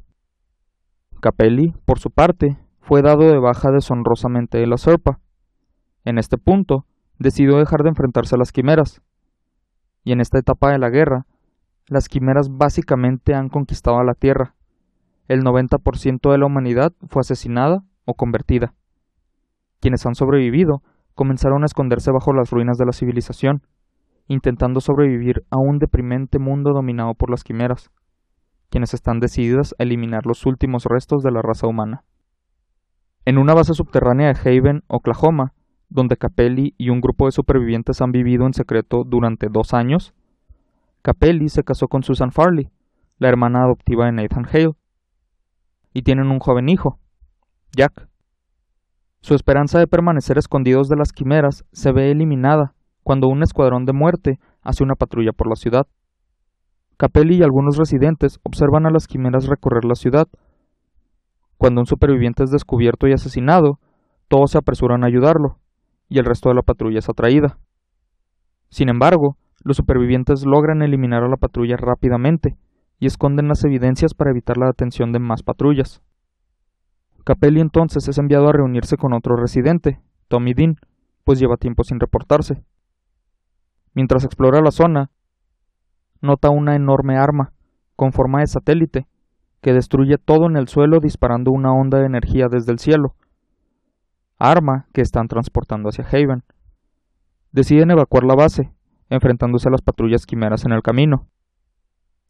Capelli, 1.21 1.73
por 1.85 1.99
su 1.99 2.11
parte, 2.11 2.57
fue 2.81 3.01
dado 3.01 3.23
de 3.23 3.39
baja 3.39 3.71
deshonrosamente 3.71 4.57
de 4.57 4.67
la 4.67 4.77
SERPA. 4.77 5.19
En 6.05 6.17
este 6.17 6.37
punto, 6.37 6.85
decidió 7.19 7.57
dejar 7.57 7.83
de 7.83 7.89
enfrentarse 7.89 8.35
a 8.35 8.37
las 8.37 8.51
quimeras. 8.51 9.01
Y 10.03 10.11
en 10.13 10.21
esta 10.21 10.39
etapa 10.39 10.71
de 10.71 10.79
la 10.79 10.89
guerra, 10.89 11.25
las 11.87 12.07
quimeras 12.07 12.49
básicamente 12.49 13.33
han 13.33 13.49
conquistado 13.49 13.97
a 13.99 14.03
la 14.03 14.13
Tierra. 14.13 14.55
El 15.27 15.43
90% 15.43 16.31
de 16.31 16.37
la 16.37 16.45
humanidad 16.45 16.93
fue 17.09 17.21
asesinada 17.21 17.83
o 18.05 18.13
convertida. 18.13 18.73
Quienes 19.79 20.05
han 20.05 20.15
sobrevivido 20.15 20.81
comenzaron 21.15 21.63
a 21.63 21.65
esconderse 21.65 22.11
bajo 22.11 22.33
las 22.33 22.51
ruinas 22.51 22.77
de 22.77 22.85
la 22.85 22.93
civilización 22.93 23.63
intentando 24.27 24.81
sobrevivir 24.81 25.45
a 25.49 25.57
un 25.57 25.79
deprimente 25.79 26.39
mundo 26.39 26.73
dominado 26.73 27.13
por 27.15 27.29
las 27.29 27.43
quimeras, 27.43 27.91
quienes 28.69 28.93
están 28.93 29.19
decididas 29.19 29.73
a 29.79 29.83
eliminar 29.83 30.25
los 30.25 30.45
últimos 30.45 30.85
restos 30.85 31.23
de 31.23 31.31
la 31.31 31.41
raza 31.41 31.67
humana. 31.67 32.03
En 33.25 33.37
una 33.37 33.53
base 33.53 33.73
subterránea 33.73 34.33
de 34.33 34.39
Haven, 34.39 34.83
Oklahoma, 34.87 35.53
donde 35.89 36.17
Capelli 36.17 36.75
y 36.77 36.89
un 36.89 36.99
grupo 36.99 37.25
de 37.25 37.31
supervivientes 37.31 38.01
han 38.01 38.11
vivido 38.11 38.45
en 38.45 38.53
secreto 38.53 39.03
durante 39.05 39.47
dos 39.49 39.73
años, 39.73 40.13
Capelli 41.01 41.47
se 41.47 41.63
casó 41.63 41.87
con 41.87 42.03
Susan 42.03 42.31
Farley, 42.31 42.69
la 43.17 43.29
hermana 43.29 43.63
adoptiva 43.63 44.05
de 44.05 44.11
Nathan 44.11 44.45
Hale, 44.45 44.73
y 45.93 46.01
tienen 46.01 46.27
un 46.27 46.39
joven 46.39 46.67
hijo, 46.67 46.99
Jack. 47.75 48.09
Su 49.27 49.35
esperanza 49.35 49.77
de 49.77 49.87
permanecer 49.87 50.37
escondidos 50.37 50.87
de 50.87 50.95
las 50.95 51.11
quimeras 51.11 51.65
se 51.73 51.91
ve 51.91 52.11
eliminada 52.11 52.73
cuando 53.03 53.27
un 53.27 53.43
escuadrón 53.43 53.83
de 53.83 53.91
muerte 53.91 54.39
hace 54.61 54.85
una 54.85 54.95
patrulla 54.95 55.33
por 55.33 55.49
la 55.49 55.57
ciudad. 55.57 55.85
Capelli 56.95 57.35
y 57.35 57.43
algunos 57.43 57.75
residentes 57.75 58.39
observan 58.43 58.85
a 58.85 58.89
las 58.89 59.05
quimeras 59.05 59.47
recorrer 59.47 59.83
la 59.83 59.95
ciudad. 59.95 60.29
Cuando 61.57 61.81
un 61.81 61.87
superviviente 61.87 62.45
es 62.45 62.51
descubierto 62.51 63.05
y 63.05 63.11
asesinado, 63.11 63.81
todos 64.29 64.51
se 64.51 64.59
apresuran 64.59 65.03
a 65.03 65.07
ayudarlo, 65.07 65.57
y 66.07 66.19
el 66.19 66.25
resto 66.25 66.47
de 66.47 66.55
la 66.55 66.61
patrulla 66.61 66.99
es 66.99 67.09
atraída. 67.09 67.57
Sin 68.69 68.87
embargo, 68.87 69.35
los 69.61 69.75
supervivientes 69.75 70.45
logran 70.45 70.81
eliminar 70.81 71.25
a 71.25 71.27
la 71.27 71.35
patrulla 71.35 71.75
rápidamente 71.75 72.55
y 72.97 73.07
esconden 73.07 73.49
las 73.49 73.65
evidencias 73.65 74.13
para 74.13 74.31
evitar 74.31 74.55
la 74.57 74.67
detención 74.67 75.11
de 75.11 75.19
más 75.19 75.43
patrullas. 75.43 76.01
Capelli 77.27 77.59
entonces 77.59 78.07
es 78.07 78.17
enviado 78.19 78.47
a 78.47 78.53
reunirse 78.53 78.95
con 78.95 79.11
otro 79.11 79.35
residente, 79.35 79.99
Tommy 80.29 80.53
Dean, 80.53 80.77
pues 81.25 81.39
lleva 81.39 81.57
tiempo 81.57 81.83
sin 81.83 81.99
reportarse. 81.99 82.63
Mientras 83.93 84.23
explora 84.23 84.61
la 84.61 84.71
zona, 84.71 85.11
nota 86.21 86.49
una 86.49 86.77
enorme 86.77 87.17
arma, 87.17 87.51
con 87.97 88.13
forma 88.13 88.39
de 88.39 88.47
satélite, 88.47 89.07
que 89.59 89.73
destruye 89.73 90.17
todo 90.17 90.45
en 90.45 90.55
el 90.55 90.69
suelo 90.69 91.01
disparando 91.01 91.51
una 91.51 91.73
onda 91.73 91.99
de 91.99 92.05
energía 92.05 92.47
desde 92.49 92.71
el 92.71 92.79
cielo. 92.79 93.13
Arma 94.39 94.87
que 94.93 95.01
están 95.01 95.27
transportando 95.27 95.89
hacia 95.89 96.05
Haven. 96.05 96.45
Deciden 97.51 97.91
evacuar 97.91 98.23
la 98.23 98.35
base, 98.35 98.71
enfrentándose 99.09 99.67
a 99.67 99.71
las 99.71 99.81
patrullas 99.81 100.25
quimeras 100.25 100.63
en 100.63 100.71
el 100.71 100.81
camino. 100.81 101.27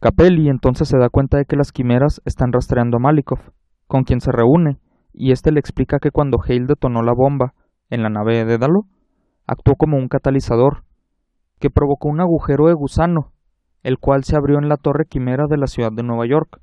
Capelli 0.01 0.49
entonces 0.49 0.87
se 0.87 0.97
da 0.97 1.09
cuenta 1.09 1.37
de 1.37 1.45
que 1.45 1.55
las 1.55 1.71
quimeras 1.71 2.19
están 2.25 2.51
rastreando 2.51 2.97
a 2.97 2.99
Malikov, 2.99 3.51
con 3.85 4.03
quien 4.03 4.21
se 4.21 4.31
reúne, 4.31 4.79
y 5.17 5.31
éste 5.31 5.51
le 5.51 5.59
explica 5.59 5.97
que 5.99 6.11
cuando 6.11 6.39
Hale 6.39 6.67
detonó 6.67 7.01
la 7.01 7.13
bomba 7.13 7.53
en 7.89 8.03
la 8.03 8.09
nave 8.09 8.37
de 8.37 8.45
Dédalo, 8.45 8.85
actuó 9.47 9.75
como 9.75 9.97
un 9.97 10.09
catalizador 10.09 10.83
que 11.59 11.71
provocó 11.71 12.07
un 12.07 12.21
agujero 12.21 12.67
de 12.67 12.75
gusano, 12.75 13.31
el 13.81 13.97
cual 13.97 14.23
se 14.23 14.35
abrió 14.35 14.59
en 14.59 14.69
la 14.69 14.77
torre 14.77 15.05
quimera 15.05 15.47
de 15.47 15.57
la 15.57 15.65
ciudad 15.65 15.91
de 15.91 16.03
Nueva 16.03 16.27
York, 16.27 16.61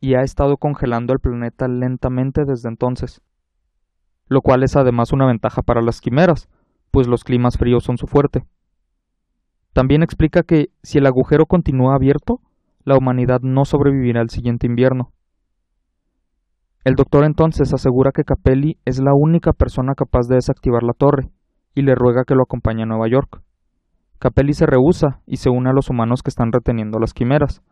y 0.00 0.16
ha 0.16 0.20
estado 0.20 0.58
congelando 0.58 1.14
el 1.14 1.18
planeta 1.18 1.66
lentamente 1.66 2.44
desde 2.44 2.68
entonces, 2.68 3.22
lo 4.28 4.42
cual 4.42 4.62
es 4.64 4.76
además 4.76 5.12
una 5.12 5.26
ventaja 5.26 5.62
para 5.62 5.80
las 5.80 6.02
quimeras, 6.02 6.50
pues 6.90 7.08
los 7.08 7.24
climas 7.24 7.56
fríos 7.56 7.84
son 7.84 7.96
su 7.96 8.06
fuerte. 8.06 8.44
También 9.72 10.02
explica 10.02 10.42
que 10.42 10.68
si 10.82 10.98
el 10.98 11.06
agujero 11.06 11.46
continúa 11.46 11.94
abierto, 11.94 12.42
la 12.84 12.98
humanidad 12.98 13.40
no 13.40 13.64
sobrevivirá 13.64 14.20
al 14.20 14.28
siguiente 14.28 14.66
invierno. 14.66 15.13
El 16.84 16.96
doctor 16.96 17.24
entonces 17.24 17.72
asegura 17.72 18.12
que 18.12 18.24
Capelli 18.24 18.78
es 18.84 19.00
la 19.00 19.14
única 19.14 19.54
persona 19.54 19.94
capaz 19.94 20.28
de 20.28 20.34
desactivar 20.34 20.82
la 20.82 20.92
torre, 20.92 21.30
y 21.74 21.80
le 21.80 21.94
ruega 21.94 22.24
que 22.24 22.34
lo 22.34 22.42
acompañe 22.42 22.82
a 22.82 22.86
Nueva 22.86 23.08
York. 23.08 23.42
Capelli 24.18 24.52
se 24.52 24.66
rehúsa 24.66 25.22
y 25.26 25.38
se 25.38 25.48
une 25.48 25.70
a 25.70 25.72
los 25.72 25.88
humanos 25.88 26.22
que 26.22 26.28
están 26.28 26.52
reteniendo 26.52 26.98
las 26.98 27.14
quimeras, 27.14 27.62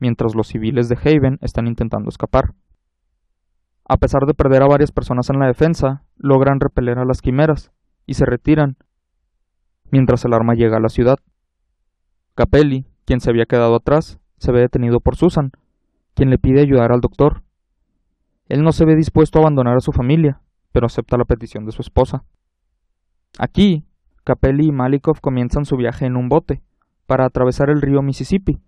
mientras 0.00 0.34
los 0.34 0.48
civiles 0.48 0.88
de 0.88 0.96
Haven 0.96 1.38
están 1.42 1.66
intentando 1.66 2.08
escapar. 2.08 2.54
A 3.86 3.98
pesar 3.98 4.24
de 4.26 4.34
perder 4.34 4.62
a 4.62 4.66
varias 4.66 4.92
personas 4.92 5.28
en 5.28 5.38
la 5.38 5.46
defensa, 5.46 6.02
logran 6.16 6.58
repeler 6.58 6.98
a 6.98 7.04
las 7.04 7.20
quimeras 7.20 7.70
y 8.06 8.14
se 8.14 8.24
retiran, 8.24 8.76
mientras 9.90 10.24
el 10.24 10.32
arma 10.32 10.54
llega 10.54 10.78
a 10.78 10.80
la 10.80 10.88
ciudad. 10.88 11.18
Capelli, 12.34 12.86
quien 13.04 13.20
se 13.20 13.28
había 13.28 13.44
quedado 13.44 13.76
atrás, 13.76 14.18
se 14.38 14.52
ve 14.52 14.60
detenido 14.60 15.00
por 15.00 15.16
Susan, 15.16 15.52
quien 16.14 16.30
le 16.30 16.38
pide 16.38 16.62
ayudar 16.62 16.92
al 16.92 17.00
doctor. 17.00 17.43
Él 18.48 18.62
no 18.62 18.72
se 18.72 18.84
ve 18.84 18.94
dispuesto 18.94 19.38
a 19.38 19.42
abandonar 19.42 19.76
a 19.76 19.80
su 19.80 19.92
familia, 19.92 20.40
pero 20.72 20.86
acepta 20.86 21.16
la 21.16 21.24
petición 21.24 21.64
de 21.64 21.72
su 21.72 21.82
esposa. 21.82 22.24
Aquí, 23.38 23.84
Capelli 24.24 24.66
y 24.66 24.72
Malikov 24.72 25.20
comienzan 25.20 25.64
su 25.64 25.76
viaje 25.76 26.06
en 26.06 26.16
un 26.16 26.28
bote, 26.28 26.62
para 27.06 27.26
atravesar 27.26 27.70
el 27.70 27.82
río 27.82 28.02
Mississippi. 28.02 28.60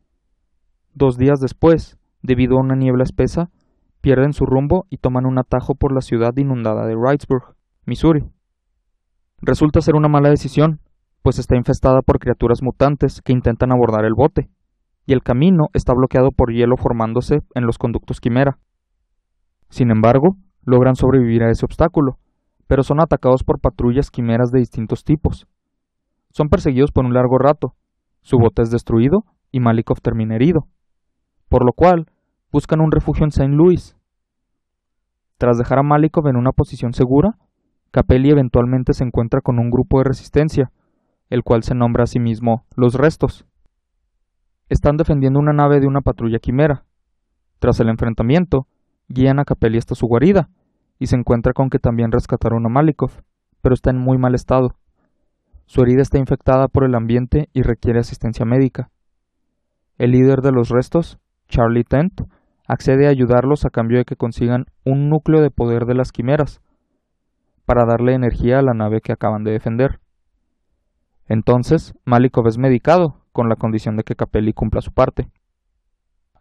Dos 0.95 1.17
días 1.17 1.41
después, 1.41 1.99
debido 2.23 2.57
a 2.57 2.61
una 2.61 2.77
niebla 2.77 3.05
espesa, 3.05 3.51
pierden 4.01 4.33
su 4.33 4.47
rumbo 4.47 4.87
y 4.91 4.99
toman 4.99 5.27
un 5.27 5.39
atajo 5.39 5.75
por 5.75 5.95
la 5.95 6.01
ciudad 6.01 6.37
inundada 6.37 6.87
de 6.87 6.95
Wrightsburg, 6.95 7.55
Missouri. 7.87 8.25
Resulta 9.41 9.81
ser 9.81 9.95
una 9.95 10.09
mala 10.09 10.31
decisión, 10.31 10.81
pues 11.23 11.39
está 11.39 11.57
infestada 11.57 12.03
por 12.03 12.19
criaturas 12.19 12.63
mutantes 12.63 13.21
que 13.21 13.33
intentan 13.33 13.73
abordar 13.73 14.05
el 14.05 14.15
bote, 14.15 14.49
y 15.07 15.13
el 15.13 15.23
camino 15.23 15.69
está 15.73 15.93
bloqueado 15.95 16.33
por 16.33 16.53
hielo 16.53 16.77
formándose 16.77 17.41
en 17.55 17.67
los 17.67 17.79
conductos 17.79 18.21
quimera. 18.21 18.59
Sin 19.69 19.91
embargo, 19.91 20.37
logran 20.65 20.97
sobrevivir 20.97 21.43
a 21.43 21.51
ese 21.51 21.65
obstáculo, 21.65 22.19
pero 22.67 22.83
son 22.83 23.01
atacados 23.01 23.45
por 23.45 23.61
patrullas 23.61 24.11
quimeras 24.11 24.51
de 24.51 24.59
distintos 24.59 25.05
tipos. 25.05 25.47
Son 26.31 26.49
perseguidos 26.49 26.93
por 26.93 27.05
un 27.05 27.15
largo 27.15 27.39
rato, 27.39 27.75
su 28.23 28.39
bote 28.39 28.63
es 28.63 28.71
destruido 28.71 29.25
y 29.53 29.61
Malikov 29.61 30.01
termina 30.01 30.35
herido, 30.35 30.67
por 31.49 31.65
lo 31.65 31.73
cual 31.73 32.07
buscan 32.51 32.81
un 32.81 32.91
refugio 32.91 33.25
en 33.25 33.29
St. 33.29 33.49
Louis. 33.49 33.97
Tras 35.39 35.59
dejar 35.59 35.79
a 35.79 35.83
Malikov 35.83 36.27
en 36.29 36.37
una 36.37 36.53
posición 36.53 36.93
segura, 36.93 37.39
Capelli 37.91 38.31
eventualmente 38.31 38.93
se 38.95 39.05
encuentra 39.05 39.41
con 39.41 39.59
un 39.59 39.71
grupo 39.71 39.99
de 39.99 40.05
resistencia, 40.05 40.73
el 41.31 41.43
cual 41.43 41.63
se 41.63 41.75
nombra 41.75 42.05
a 42.05 42.07
sí 42.07 42.19
mismo 42.19 42.65
Los 42.75 42.95
Restos. 42.95 43.47
Están 44.69 44.97
defendiendo 44.97 45.39
una 45.39 45.53
nave 45.53 45.81
de 45.81 45.87
una 45.87 46.01
patrulla 46.01 46.39
quimera. 46.39 46.85
Tras 47.59 47.79
el 47.81 47.89
enfrentamiento, 47.89 48.67
guían 49.09 49.39
a 49.39 49.45
Capelli 49.45 49.79
hasta 49.79 49.95
su 49.95 50.07
guarida, 50.07 50.49
y 50.99 51.07
se 51.07 51.17
encuentra 51.17 51.53
con 51.53 51.71
que 51.71 51.79
también 51.79 52.13
rescataron 52.13 52.65
a 52.67 52.69
Malikov, 52.69 53.11
pero 53.61 53.75
está 53.75 53.91
en 53.91 53.99
muy 53.99 54.19
mal 54.19 54.35
estado. 54.35 54.75
Su 55.67 55.83
herida 55.83 56.03
está 56.03 56.19
infectada 56.19 56.69
por 56.69 56.85
el 56.85 56.95
ambiente 56.95 57.49
y 57.53 57.63
requiere 57.63 57.99
asistencia 57.99 58.45
médica. 58.45 58.91
El 59.99 60.13
líder 60.13 60.41
de 60.41 60.53
los 60.53 60.69
restos, 60.69 61.19
Charlie 61.49 61.85
Tent, 61.85 62.23
accede 62.69 63.07
a 63.07 63.11
ayudarlos 63.11 63.65
a 63.65 63.71
cambio 63.71 63.99
de 63.99 64.05
que 64.05 64.17
consigan 64.17 64.67
un 64.85 65.09
núcleo 65.09 65.41
de 65.41 65.51
poder 65.51 65.87
de 65.87 65.95
las 65.95 66.13
quimeras, 66.13 66.61
para 67.65 67.85
darle 67.85 68.15
energía 68.15 68.61
a 68.61 68.63
la 68.63 68.75
nave 68.75 69.01
que 69.01 69.13
acaban 69.13 69.43
de 69.43 69.53
defender. 69.53 70.01
Entonces, 71.29 71.95
Malikov 72.05 72.47
es 72.47 72.59
medicado, 72.59 73.17
con 73.33 73.49
la 73.49 73.57
condición 73.57 73.97
de 73.97 74.05
que 74.05 74.15
Capelli 74.15 74.53
cumpla 74.53 74.81
su 74.81 74.93
parte. 74.93 75.29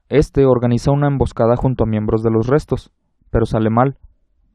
Este 0.10 0.46
organiza 0.46 0.92
una 0.92 1.08
emboscada 1.08 1.56
junto 1.56 1.84
a 1.84 1.88
miembros 1.88 2.22
de 2.22 2.30
los 2.30 2.46
restos, 2.46 2.92
pero 3.32 3.48
sale 3.48 3.72
mal, 3.72 3.98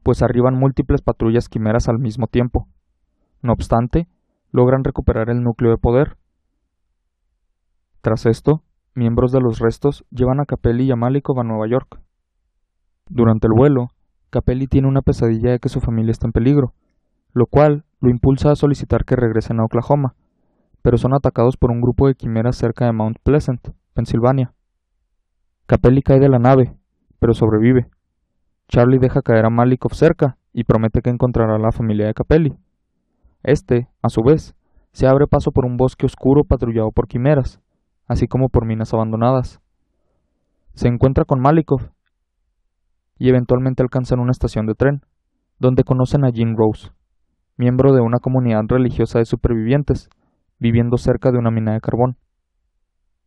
pues 0.01 0.21
arriban 0.21 0.57
múltiples 0.57 1.01
patrullas 1.01 1.49
quimeras 1.49 1.89
al 1.89 1.99
mismo 1.99 2.27
tiempo. 2.27 2.67
No 3.41 3.51
obstante, 3.51 4.07
logran 4.51 4.85
recuperar 4.85 5.29
el 5.29 5.43
núcleo 5.43 5.71
de 5.71 5.77
poder. 5.77 6.17
Tras 8.01 8.25
esto, 8.25 8.63
miembros 8.95 9.33
de 9.33 9.41
los 9.41 9.59
restos 9.59 10.05
llevan 10.09 10.39
a 10.39 10.45
Capelli 10.45 10.85
y 10.85 10.91
a 10.91 10.95
Malikov 10.95 11.39
a 11.39 11.43
Nueva 11.43 11.67
York. 11.67 11.99
Durante 13.09 13.47
el 13.47 13.53
vuelo, 13.53 13.89
Capelli 14.29 14.67
tiene 14.67 14.87
una 14.87 15.01
pesadilla 15.01 15.51
de 15.51 15.59
que 15.59 15.67
su 15.67 15.81
familia 15.81 16.11
está 16.11 16.27
en 16.27 16.31
peligro, 16.31 16.73
lo 17.33 17.45
cual 17.45 17.83
lo 17.99 18.09
impulsa 18.09 18.51
a 18.51 18.55
solicitar 18.55 19.03
que 19.03 19.17
regresen 19.17 19.59
a 19.59 19.65
Oklahoma, 19.65 20.15
pero 20.81 20.97
son 20.97 21.13
atacados 21.13 21.57
por 21.57 21.71
un 21.71 21.81
grupo 21.81 22.07
de 22.07 22.15
quimeras 22.15 22.55
cerca 22.55 22.85
de 22.85 22.93
Mount 22.93 23.17
Pleasant, 23.21 23.67
Pensilvania. 23.93 24.53
Capelli 25.71 26.01
cae 26.01 26.19
de 26.19 26.27
la 26.27 26.37
nave, 26.37 26.75
pero 27.17 27.33
sobrevive. 27.33 27.87
Charlie 28.67 28.99
deja 28.99 29.21
caer 29.21 29.45
a 29.45 29.49
Malikov 29.49 29.93
cerca 29.93 30.35
y 30.51 30.65
promete 30.65 30.99
que 30.99 31.09
encontrará 31.09 31.55
a 31.55 31.59
la 31.59 31.71
familia 31.71 32.07
de 32.07 32.13
Capelli. 32.13 32.57
Este, 33.41 33.87
a 34.01 34.09
su 34.09 34.21
vez, 34.21 34.53
se 34.91 35.07
abre 35.07 35.27
paso 35.27 35.51
por 35.51 35.63
un 35.65 35.77
bosque 35.77 36.05
oscuro 36.05 36.43
patrullado 36.43 36.91
por 36.91 37.07
quimeras, 37.07 37.61
así 38.05 38.27
como 38.27 38.49
por 38.49 38.65
minas 38.65 38.93
abandonadas. 38.93 39.61
Se 40.73 40.89
encuentra 40.89 41.23
con 41.23 41.39
Malikov 41.39 41.91
y 43.17 43.29
eventualmente 43.29 43.81
alcanzan 43.81 44.19
una 44.19 44.31
estación 44.31 44.65
de 44.65 44.75
tren, 44.75 44.99
donde 45.57 45.85
conocen 45.85 46.25
a 46.25 46.31
Jean 46.31 46.57
Rose, 46.57 46.91
miembro 47.55 47.93
de 47.93 48.01
una 48.01 48.19
comunidad 48.19 48.63
religiosa 48.67 49.19
de 49.19 49.25
supervivientes, 49.25 50.09
viviendo 50.59 50.97
cerca 50.97 51.31
de 51.31 51.37
una 51.37 51.49
mina 51.49 51.71
de 51.71 51.79
carbón. 51.79 52.17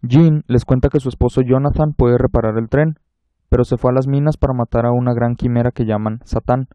Jean 0.06 0.44
les 0.46 0.64
cuenta 0.64 0.88
que 0.88 1.00
su 1.00 1.08
esposo 1.08 1.40
Jonathan 1.42 1.94
puede 1.94 2.18
reparar 2.18 2.58
el 2.58 2.68
tren 2.68 2.98
pero 3.54 3.62
se 3.62 3.76
fue 3.76 3.92
a 3.92 3.94
las 3.94 4.08
minas 4.08 4.36
para 4.36 4.52
matar 4.52 4.84
a 4.84 4.90
una 4.90 5.14
gran 5.14 5.36
quimera 5.36 5.70
que 5.70 5.84
llaman 5.84 6.18
Satán. 6.24 6.66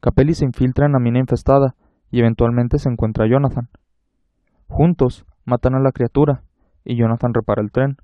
Capelli 0.00 0.34
se 0.34 0.44
infiltra 0.44 0.84
en 0.84 0.90
la 0.90 0.98
mina 0.98 1.20
infestada 1.20 1.76
y 2.10 2.18
eventualmente 2.18 2.80
se 2.80 2.88
encuentra 2.88 3.24
a 3.24 3.28
Jonathan. 3.28 3.68
Juntos 4.66 5.24
matan 5.44 5.76
a 5.76 5.78
la 5.78 5.92
criatura 5.92 6.42
y 6.84 6.96
Jonathan 6.96 7.34
repara 7.34 7.62
el 7.62 7.70
tren, 7.70 7.98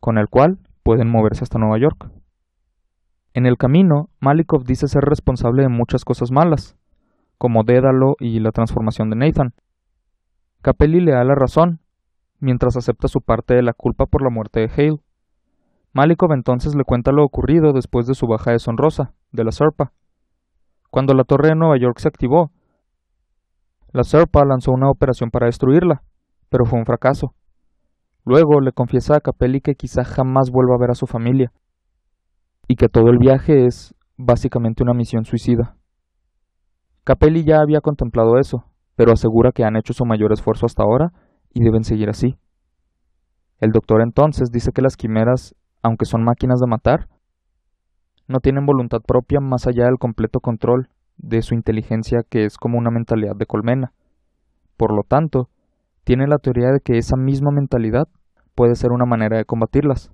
con 0.00 0.18
el 0.18 0.28
cual 0.28 0.58
pueden 0.82 1.08
moverse 1.08 1.42
hasta 1.42 1.58
Nueva 1.58 1.78
York. 1.78 2.10
En 3.32 3.46
el 3.46 3.56
camino, 3.56 4.10
Malikov 4.20 4.64
dice 4.64 4.86
ser 4.86 5.04
responsable 5.04 5.62
de 5.62 5.70
muchas 5.70 6.04
cosas 6.04 6.30
malas, 6.30 6.76
como 7.38 7.64
Dédalo 7.64 8.16
y 8.18 8.38
la 8.40 8.52
transformación 8.52 9.08
de 9.08 9.16
Nathan. 9.16 9.54
Capelli 10.60 11.00
le 11.00 11.12
da 11.12 11.24
la 11.24 11.36
razón, 11.36 11.80
mientras 12.40 12.76
acepta 12.76 13.08
su 13.08 13.20
parte 13.20 13.54
de 13.54 13.62
la 13.62 13.72
culpa 13.72 14.06
por 14.06 14.22
la 14.22 14.30
muerte 14.30 14.60
de 14.60 14.70
Hale. 14.72 15.00
Malikov 15.92 16.32
entonces 16.32 16.74
le 16.74 16.84
cuenta 16.84 17.12
lo 17.12 17.24
ocurrido 17.24 17.72
después 17.72 18.06
de 18.06 18.14
su 18.14 18.26
baja 18.26 18.52
deshonrosa, 18.52 19.12
de 19.32 19.44
la 19.44 19.52
Serpa. 19.52 19.92
Cuando 20.90 21.14
la 21.14 21.24
torre 21.24 21.48
de 21.48 21.54
Nueva 21.54 21.78
York 21.78 21.98
se 21.98 22.08
activó, 22.08 22.50
la 23.92 24.04
Serpa 24.04 24.44
lanzó 24.44 24.72
una 24.72 24.88
operación 24.88 25.30
para 25.30 25.46
destruirla, 25.46 26.02
pero 26.48 26.64
fue 26.64 26.78
un 26.78 26.86
fracaso. 26.86 27.34
Luego 28.24 28.60
le 28.60 28.72
confiesa 28.72 29.16
a 29.16 29.20
Capelli 29.20 29.60
que 29.60 29.74
quizá 29.74 30.04
jamás 30.04 30.50
vuelva 30.50 30.74
a 30.74 30.80
ver 30.80 30.90
a 30.90 30.94
su 30.94 31.06
familia, 31.06 31.52
y 32.68 32.76
que 32.76 32.88
todo 32.88 33.10
el 33.10 33.18
viaje 33.18 33.66
es 33.66 33.94
básicamente 34.16 34.82
una 34.82 34.94
misión 34.94 35.24
suicida. 35.24 35.76
Capelli 37.02 37.44
ya 37.44 37.60
había 37.60 37.80
contemplado 37.80 38.38
eso, 38.38 38.64
pero 38.94 39.12
asegura 39.12 39.50
que 39.50 39.64
han 39.64 39.76
hecho 39.76 39.92
su 39.92 40.04
mayor 40.04 40.32
esfuerzo 40.32 40.66
hasta 40.66 40.84
ahora 40.84 41.12
y 41.52 41.62
deben 41.62 41.84
seguir 41.84 42.08
así. 42.08 42.36
El 43.58 43.72
doctor 43.72 44.02
entonces 44.02 44.50
dice 44.50 44.72
que 44.72 44.82
las 44.82 44.96
quimeras 44.96 45.54
aunque 45.82 46.04
son 46.04 46.22
máquinas 46.22 46.60
de 46.60 46.66
matar, 46.66 47.08
no 48.28 48.40
tienen 48.40 48.66
voluntad 48.66 49.00
propia 49.06 49.40
más 49.40 49.66
allá 49.66 49.84
del 49.84 49.98
completo 49.98 50.40
control 50.40 50.88
de 51.16 51.42
su 51.42 51.54
inteligencia 51.54 52.20
que 52.28 52.44
es 52.44 52.56
como 52.56 52.78
una 52.78 52.90
mentalidad 52.90 53.34
de 53.36 53.46
colmena. 53.46 53.92
Por 54.76 54.94
lo 54.94 55.02
tanto, 55.02 55.48
tiene 56.04 56.26
la 56.26 56.38
teoría 56.38 56.70
de 56.70 56.80
que 56.80 56.96
esa 56.96 57.16
misma 57.16 57.50
mentalidad 57.50 58.08
puede 58.54 58.74
ser 58.74 58.92
una 58.92 59.04
manera 59.04 59.36
de 59.36 59.44
combatirlas. 59.44 60.10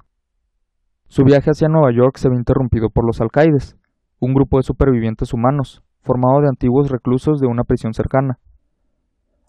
Su 1.08 1.24
viaje 1.24 1.50
hacia 1.50 1.68
Nueva 1.68 1.92
York 1.92 2.16
se 2.16 2.28
ve 2.28 2.36
interrumpido 2.36 2.90
por 2.90 3.06
los 3.06 3.20
alcaides, 3.20 3.76
un 4.18 4.34
grupo 4.34 4.56
de 4.56 4.64
supervivientes 4.64 5.32
humanos, 5.32 5.82
formado 6.00 6.40
de 6.40 6.48
antiguos 6.48 6.90
reclusos 6.90 7.38
de 7.38 7.46
una 7.46 7.64
prisión 7.64 7.92
cercana. 7.92 8.38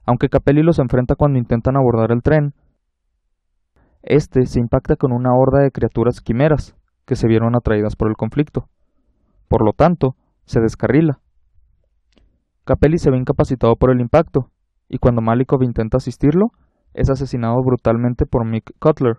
Aunque 0.08 0.30
Capelli 0.30 0.64
los 0.64 0.80
enfrenta 0.80 1.16
cuando 1.16 1.38
intentan 1.38 1.76
abordar 1.76 2.14
el 2.14 2.24
tren, 2.24 2.54
este 4.02 4.46
se 4.46 4.62
impacta 4.62 4.96
con 4.96 5.12
una 5.12 5.36
horda 5.36 5.62
de 5.62 5.72
criaturas 5.72 6.22
quimeras 6.22 6.78
que 7.06 7.18
se 7.18 7.28
vieron 7.28 7.58
atraídas 7.58 7.98
por 7.98 8.08
el 8.08 8.16
conflicto. 8.16 8.70
Por 9.50 9.66
lo 9.66 9.74
tanto, 9.74 10.16
se 10.46 10.62
descarrila. 10.62 11.20
Capelli 12.64 13.00
se 13.00 13.12
ve 13.12 13.18
incapacitado 13.18 13.76
por 13.76 13.92
el 13.92 14.00
impacto, 14.00 14.50
y 14.88 14.98
cuando 14.98 15.22
Malikov 15.22 15.62
intenta 15.62 15.98
asistirlo, 15.98 16.52
es 16.94 17.10
asesinado 17.10 17.58
brutalmente 17.62 18.26
por 18.26 18.46
Mick 18.46 18.72
Cutler, 18.80 19.18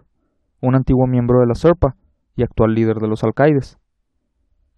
un 0.63 0.75
antiguo 0.75 1.07
miembro 1.07 1.41
de 1.41 1.49
la 1.49 1.55
SERPA 1.55 1.97
y 2.35 2.45
actual 2.45 2.73
líder 2.73 2.97
de 2.97 3.09
los 3.09 3.23
alcaides. 3.25 3.79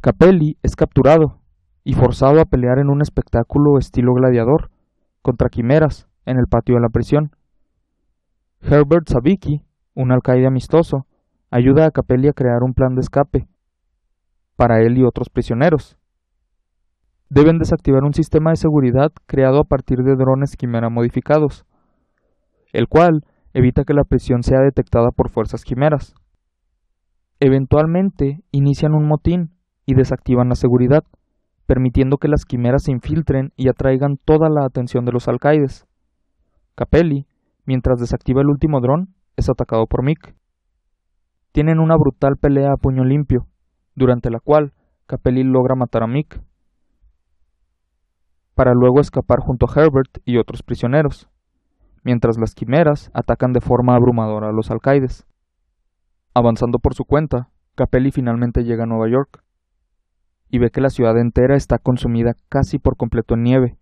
Capelli 0.02 0.56
es 0.64 0.74
capturado 0.74 1.38
y 1.84 1.94
forzado 1.94 2.40
a 2.40 2.46
pelear 2.46 2.80
en 2.80 2.90
un 2.90 3.00
espectáculo 3.00 3.78
estilo 3.78 4.12
gladiador 4.12 4.70
contra 5.22 5.48
quimeras 5.48 6.08
en 6.24 6.38
el 6.38 6.46
patio 6.46 6.76
de 6.76 6.80
la 6.80 6.88
prisión. 6.88 7.30
Herbert 8.60 9.08
Sabiki, 9.08 9.62
un 9.94 10.12
alcaide 10.12 10.46
amistoso, 10.46 11.06
ayuda 11.50 11.86
a 11.86 11.90
Capelli 11.90 12.28
a 12.28 12.32
crear 12.32 12.62
un 12.62 12.74
plan 12.74 12.94
de 12.94 13.00
escape 13.00 13.48
para 14.56 14.82
él 14.82 14.98
y 14.98 15.04
otros 15.04 15.30
prisioneros. 15.30 15.96
Deben 17.28 17.58
desactivar 17.58 18.02
un 18.04 18.12
sistema 18.12 18.50
de 18.50 18.56
seguridad 18.56 19.12
creado 19.26 19.60
a 19.60 19.64
partir 19.64 19.98
de 19.98 20.16
drones 20.16 20.56
quimera 20.56 20.90
modificados, 20.90 21.64
el 22.72 22.88
cual 22.88 23.24
evita 23.54 23.84
que 23.84 23.94
la 23.94 24.04
prisión 24.04 24.42
sea 24.42 24.60
detectada 24.60 25.10
por 25.10 25.30
fuerzas 25.30 25.64
quimeras. 25.64 26.14
Eventualmente 27.40 28.42
inician 28.50 28.94
un 28.94 29.08
motín 29.08 29.52
y 29.86 29.94
desactivan 29.94 30.50
la 30.50 30.54
seguridad, 30.54 31.04
permitiendo 31.70 32.16
que 32.16 32.26
las 32.26 32.44
quimeras 32.44 32.82
se 32.82 32.90
infiltren 32.90 33.52
y 33.54 33.68
atraigan 33.68 34.16
toda 34.24 34.48
la 34.48 34.66
atención 34.66 35.04
de 35.04 35.12
los 35.12 35.28
alcaides. 35.28 35.86
Capelli, 36.74 37.28
mientras 37.64 38.00
desactiva 38.00 38.40
el 38.40 38.48
último 38.48 38.80
dron, 38.80 39.14
es 39.36 39.48
atacado 39.48 39.86
por 39.86 40.02
Mick. 40.02 40.34
Tienen 41.52 41.78
una 41.78 41.94
brutal 41.94 42.34
pelea 42.40 42.72
a 42.72 42.76
puño 42.76 43.04
limpio, 43.04 43.46
durante 43.94 44.30
la 44.30 44.40
cual 44.40 44.72
Capelli 45.06 45.44
logra 45.44 45.76
matar 45.76 46.02
a 46.02 46.08
Mick, 46.08 46.42
para 48.56 48.72
luego 48.74 48.98
escapar 48.98 49.38
junto 49.38 49.66
a 49.66 49.80
Herbert 49.80 50.18
y 50.24 50.38
otros 50.38 50.64
prisioneros, 50.64 51.28
mientras 52.02 52.36
las 52.36 52.56
quimeras 52.56 53.12
atacan 53.14 53.52
de 53.52 53.60
forma 53.60 53.94
abrumadora 53.94 54.48
a 54.48 54.52
los 54.52 54.72
alcaides. 54.72 55.24
Avanzando 56.34 56.80
por 56.80 56.94
su 56.94 57.04
cuenta, 57.04 57.48
Capelli 57.76 58.10
finalmente 58.10 58.64
llega 58.64 58.82
a 58.82 58.86
Nueva 58.88 59.08
York 59.08 59.44
y 60.50 60.58
ve 60.58 60.70
que 60.70 60.80
la 60.80 60.90
ciudad 60.90 61.16
entera 61.18 61.56
está 61.56 61.78
consumida 61.78 62.34
casi 62.48 62.78
por 62.78 62.96
completo 62.96 63.34
en 63.34 63.42
nieve. 63.42 63.76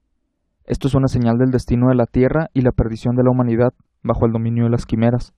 Esto 0.64 0.86
es 0.86 0.94
una 0.94 1.08
señal 1.08 1.38
del 1.38 1.50
destino 1.50 1.88
de 1.88 1.94
la 1.94 2.06
Tierra 2.06 2.48
y 2.52 2.60
la 2.60 2.72
perdición 2.72 3.16
de 3.16 3.24
la 3.24 3.30
humanidad 3.30 3.72
bajo 4.02 4.26
el 4.26 4.32
dominio 4.32 4.64
de 4.64 4.70
las 4.70 4.84
quimeras. 4.84 5.34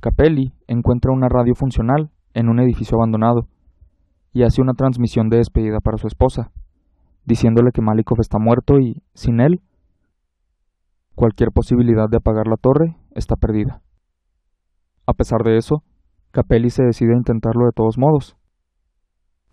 Capelli 0.00 0.52
encuentra 0.66 1.12
una 1.12 1.28
radio 1.28 1.54
funcional 1.54 2.10
en 2.32 2.48
un 2.48 2.58
edificio 2.58 2.96
abandonado 2.96 3.46
y 4.32 4.42
hace 4.42 4.60
una 4.60 4.72
transmisión 4.72 5.28
de 5.28 5.36
despedida 5.38 5.80
para 5.80 5.98
su 5.98 6.06
esposa, 6.06 6.50
diciéndole 7.24 7.70
que 7.72 7.82
Malikov 7.82 8.20
está 8.20 8.38
muerto 8.38 8.78
y, 8.80 9.02
sin 9.14 9.40
él, 9.40 9.60
cualquier 11.14 11.50
posibilidad 11.52 12.08
de 12.10 12.16
apagar 12.16 12.46
la 12.48 12.56
torre 12.56 12.96
está 13.14 13.36
perdida. 13.36 13.80
A 15.06 15.12
pesar 15.12 15.42
de 15.44 15.56
eso, 15.56 15.84
Capelli 16.32 16.70
se 16.70 16.82
decide 16.82 17.12
a 17.12 17.18
intentarlo 17.18 17.66
de 17.66 17.72
todos 17.72 17.96
modos. 17.98 18.36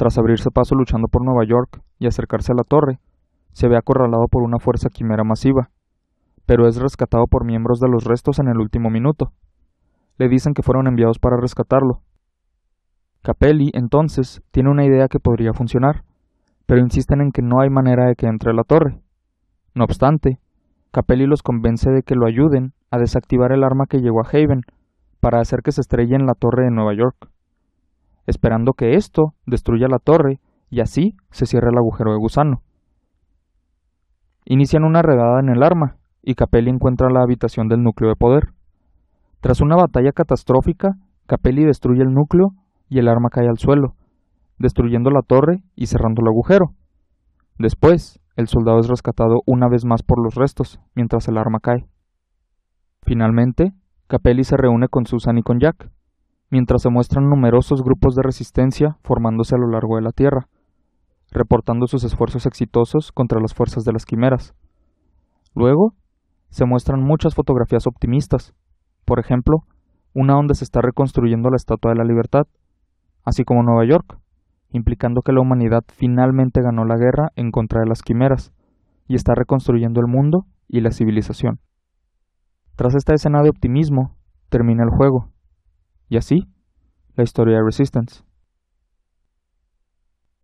Tras 0.02 0.18
abrirse 0.18 0.50
paso 0.50 0.74
luchando 0.74 1.10
por 1.10 1.24
Nueva 1.24 1.46
York 1.46 1.80
y 2.00 2.08
acercarse 2.08 2.54
a 2.54 2.56
la 2.56 2.64
torre, 2.64 2.98
se 3.52 3.68
ve 3.68 3.78
acorralado 3.78 4.26
por 4.32 4.42
una 4.42 4.58
fuerza 4.58 4.90
quimera 4.90 5.24
masiva, 5.24 5.70
pero 6.48 6.68
es 6.68 6.82
rescatado 6.82 7.28
por 7.28 7.46
miembros 7.46 7.80
de 7.80 7.88
los 7.88 8.06
restos 8.06 8.40
en 8.40 8.48
el 8.48 8.58
último 8.58 8.90
minuto. 8.90 9.32
Le 10.18 10.28
dicen 10.28 10.56
que 10.56 10.64
fueron 10.64 10.88
enviados 10.88 11.20
para 11.20 11.38
rescatarlo, 11.38 12.02
Capelli, 13.22 13.70
entonces, 13.76 14.42
tiene 14.50 14.72
una 14.72 14.88
idea 14.88 15.08
que 15.08 15.20
podría 15.20 15.54
funcionar, 15.54 16.04
pero 16.66 16.82
insisten 16.82 17.22
en 17.22 17.32
que 17.32 17.44
no 17.44 17.62
hay 17.62 17.70
manera 17.70 18.08
de 18.08 18.16
que 18.16 18.26
entre 18.26 18.50
a 18.50 18.56
la 18.56 18.64
torre. 18.64 19.00
No 19.76 19.84
obstante, 19.84 20.40
Capelli 20.90 21.28
los 21.28 21.44
convence 21.44 21.92
de 21.92 22.02
que 22.02 22.16
lo 22.16 22.26
ayuden 22.26 22.74
a 22.90 22.98
desactivar 22.98 23.52
el 23.52 23.64
arma 23.64 23.86
que 23.86 24.00
llegó 24.00 24.22
a 24.22 24.28
Haven 24.28 24.62
para 25.20 25.42
hacer 25.42 25.60
que 25.62 25.72
se 25.72 25.82
estrelle 25.82 26.16
en 26.16 26.26
la 26.26 26.34
torre 26.34 26.64
de 26.64 26.72
Nueva 26.72 26.96
York, 26.96 27.31
esperando 28.32 28.74
que 28.74 28.96
esto 28.96 29.34
destruya 29.46 29.88
la 29.88 30.00
torre 30.00 30.40
y 30.70 30.80
así 30.80 31.16
se 31.30 31.46
cierre 31.46 31.70
el 31.70 31.78
agujero 31.78 32.12
de 32.12 32.18
gusano. 32.18 32.62
Inician 34.46 34.84
una 34.84 35.02
redada 35.02 35.40
en 35.40 35.50
el 35.50 35.62
arma 35.62 35.98
y 36.24 36.34
Capelli 36.36 36.70
encuentra 36.70 37.10
la 37.12 37.22
habitación 37.22 37.68
del 37.68 37.84
núcleo 37.84 38.10
de 38.10 38.16
poder. 38.16 38.54
Tras 39.40 39.62
una 39.62 39.76
batalla 39.76 40.12
catastrófica, 40.12 40.98
Capelli 41.28 41.64
destruye 41.64 42.02
el 42.02 42.14
núcleo 42.14 42.54
y 42.90 43.00
el 43.00 43.08
arma 43.08 43.30
cae 43.30 43.48
al 43.48 43.58
suelo, 43.58 43.96
destruyendo 44.58 45.12
la 45.12 45.22
torre 45.22 45.64
y 45.76 45.88
cerrando 45.88 46.22
el 46.22 46.28
agujero. 46.28 46.74
Después, 47.58 48.20
el 48.36 48.48
soldado 48.48 48.80
es 48.80 48.88
rescatado 48.88 49.42
una 49.46 49.68
vez 49.68 49.86
más 49.86 50.04
por 50.04 50.24
los 50.24 50.36
restos, 50.36 50.80
mientras 50.96 51.28
el 51.28 51.38
arma 51.38 51.60
cae. 51.60 51.86
Finalmente, 53.04 53.74
Capelli 54.08 54.44
se 54.44 54.58
reúne 54.58 54.88
con 54.88 55.06
Susan 55.06 55.38
y 55.38 55.44
con 55.44 55.60
Jack, 55.60 55.90
mientras 56.52 56.82
se 56.82 56.90
muestran 56.90 57.30
numerosos 57.30 57.82
grupos 57.82 58.14
de 58.14 58.22
resistencia 58.22 58.98
formándose 59.04 59.56
a 59.56 59.58
lo 59.58 59.68
largo 59.68 59.96
de 59.96 60.02
la 60.02 60.12
Tierra, 60.12 60.48
reportando 61.32 61.88
sus 61.88 62.04
esfuerzos 62.04 62.46
exitosos 62.46 63.12
contra 63.14 63.40
las 63.40 63.54
fuerzas 63.54 63.86
de 63.86 63.94
las 63.94 64.06
quimeras. 64.06 64.54
Luego, 65.56 65.96
se 66.50 66.66
muestran 66.66 67.02
muchas 67.02 67.36
fotografías 67.36 67.88
optimistas, 67.88 68.54
por 69.06 69.20
ejemplo, 69.20 69.64
una 70.14 70.34
donde 70.34 70.54
se 70.54 70.66
está 70.66 70.82
reconstruyendo 70.82 71.50
la 71.50 71.56
Estatua 71.56 71.92
de 71.92 71.98
la 71.98 72.04
Libertad, 72.04 72.46
así 73.24 73.46
como 73.46 73.64
Nueva 73.64 73.86
York, 73.86 74.20
implicando 74.72 75.22
que 75.22 75.32
la 75.32 75.42
humanidad 75.42 75.84
finalmente 75.88 76.62
ganó 76.62 76.84
la 76.84 76.98
guerra 76.98 77.30
en 77.36 77.52
contra 77.52 77.80
de 77.80 77.88
las 77.88 78.02
quimeras 78.02 78.52
y 79.08 79.16
está 79.16 79.36
reconstruyendo 79.36 80.02
el 80.02 80.08
mundo 80.08 80.46
y 80.68 80.82
la 80.82 80.92
civilización. 80.92 81.60
Tras 82.76 82.94
esta 82.96 83.14
escena 83.14 83.42
de 83.42 83.50
optimismo, 83.50 84.18
termina 84.50 84.84
el 84.84 84.90
juego, 84.90 85.30
y 86.12 86.18
así, 86.18 86.46
la 87.16 87.24
historia 87.24 87.56
de 87.56 87.64
Resistance. 87.64 88.26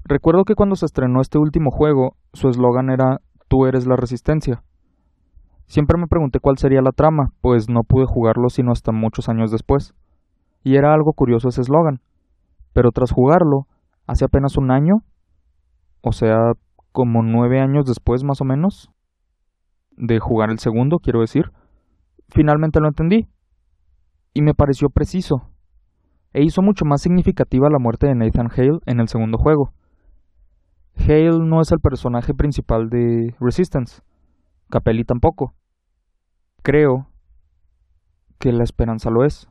Recuerdo 0.06 0.46
que 0.46 0.56
cuando 0.56 0.78
se 0.78 0.86
estrenó 0.86 1.20
este 1.20 1.40
último 1.40 1.72
juego, 1.72 2.16
su 2.32 2.48
eslogan 2.48 2.90
era 2.90 3.20
Tú 3.50 3.66
eres 3.66 3.86
la 3.86 3.98
resistencia. 3.98 4.64
Siempre 5.66 6.00
me 6.00 6.08
pregunté 6.08 6.40
cuál 6.40 6.58
sería 6.58 6.82
la 6.82 6.94
trama, 6.94 7.34
pues 7.42 7.70
no 7.70 7.82
pude 7.84 8.06
jugarlo 8.06 8.50
sino 8.50 8.72
hasta 8.72 8.94
muchos 8.94 9.28
años 9.28 9.52
después. 9.52 9.94
Y 10.64 10.78
era 10.78 10.94
algo 10.94 11.12
curioso 11.12 11.50
ese 11.50 11.60
eslogan, 11.60 12.00
pero 12.72 12.92
tras 12.92 13.12
jugarlo, 13.12 13.68
hace 14.06 14.24
apenas 14.24 14.56
un 14.56 14.72
año, 14.72 15.04
o 16.00 16.14
sea, 16.14 16.54
como 16.94 17.24
nueve 17.24 17.60
años 17.60 17.86
después 17.86 18.24
más 18.24 18.40
o 18.40 18.46
menos, 18.46 18.90
de 19.98 20.20
jugar 20.20 20.50
el 20.50 20.60
segundo, 20.60 21.00
quiero 21.00 21.20
decir, 21.20 21.52
finalmente 22.30 22.80
lo 22.80 22.88
entendí. 22.88 23.28
Y 24.34 24.42
me 24.42 24.54
pareció 24.54 24.90
preciso. 24.90 25.57
E 26.38 26.44
hizo 26.44 26.62
mucho 26.62 26.86
más 26.86 27.02
significativa 27.02 27.68
la 27.68 27.80
muerte 27.80 28.06
de 28.06 28.14
Nathan 28.14 28.52
Hale 28.56 28.78
en 28.86 29.00
el 29.00 29.08
segundo 29.08 29.40
juego. 29.40 29.74
Hale 30.96 31.40
no 31.40 31.62
es 31.62 31.72
el 31.72 31.80
personaje 31.80 32.36
principal 32.36 32.90
de 32.90 33.34
Resistance. 33.40 34.04
Capelli 34.70 35.04
tampoco. 35.04 35.56
Creo 36.62 37.08
que 38.38 38.52
la 38.52 38.64
esperanza 38.64 39.10
lo 39.10 39.26
es 39.26 39.50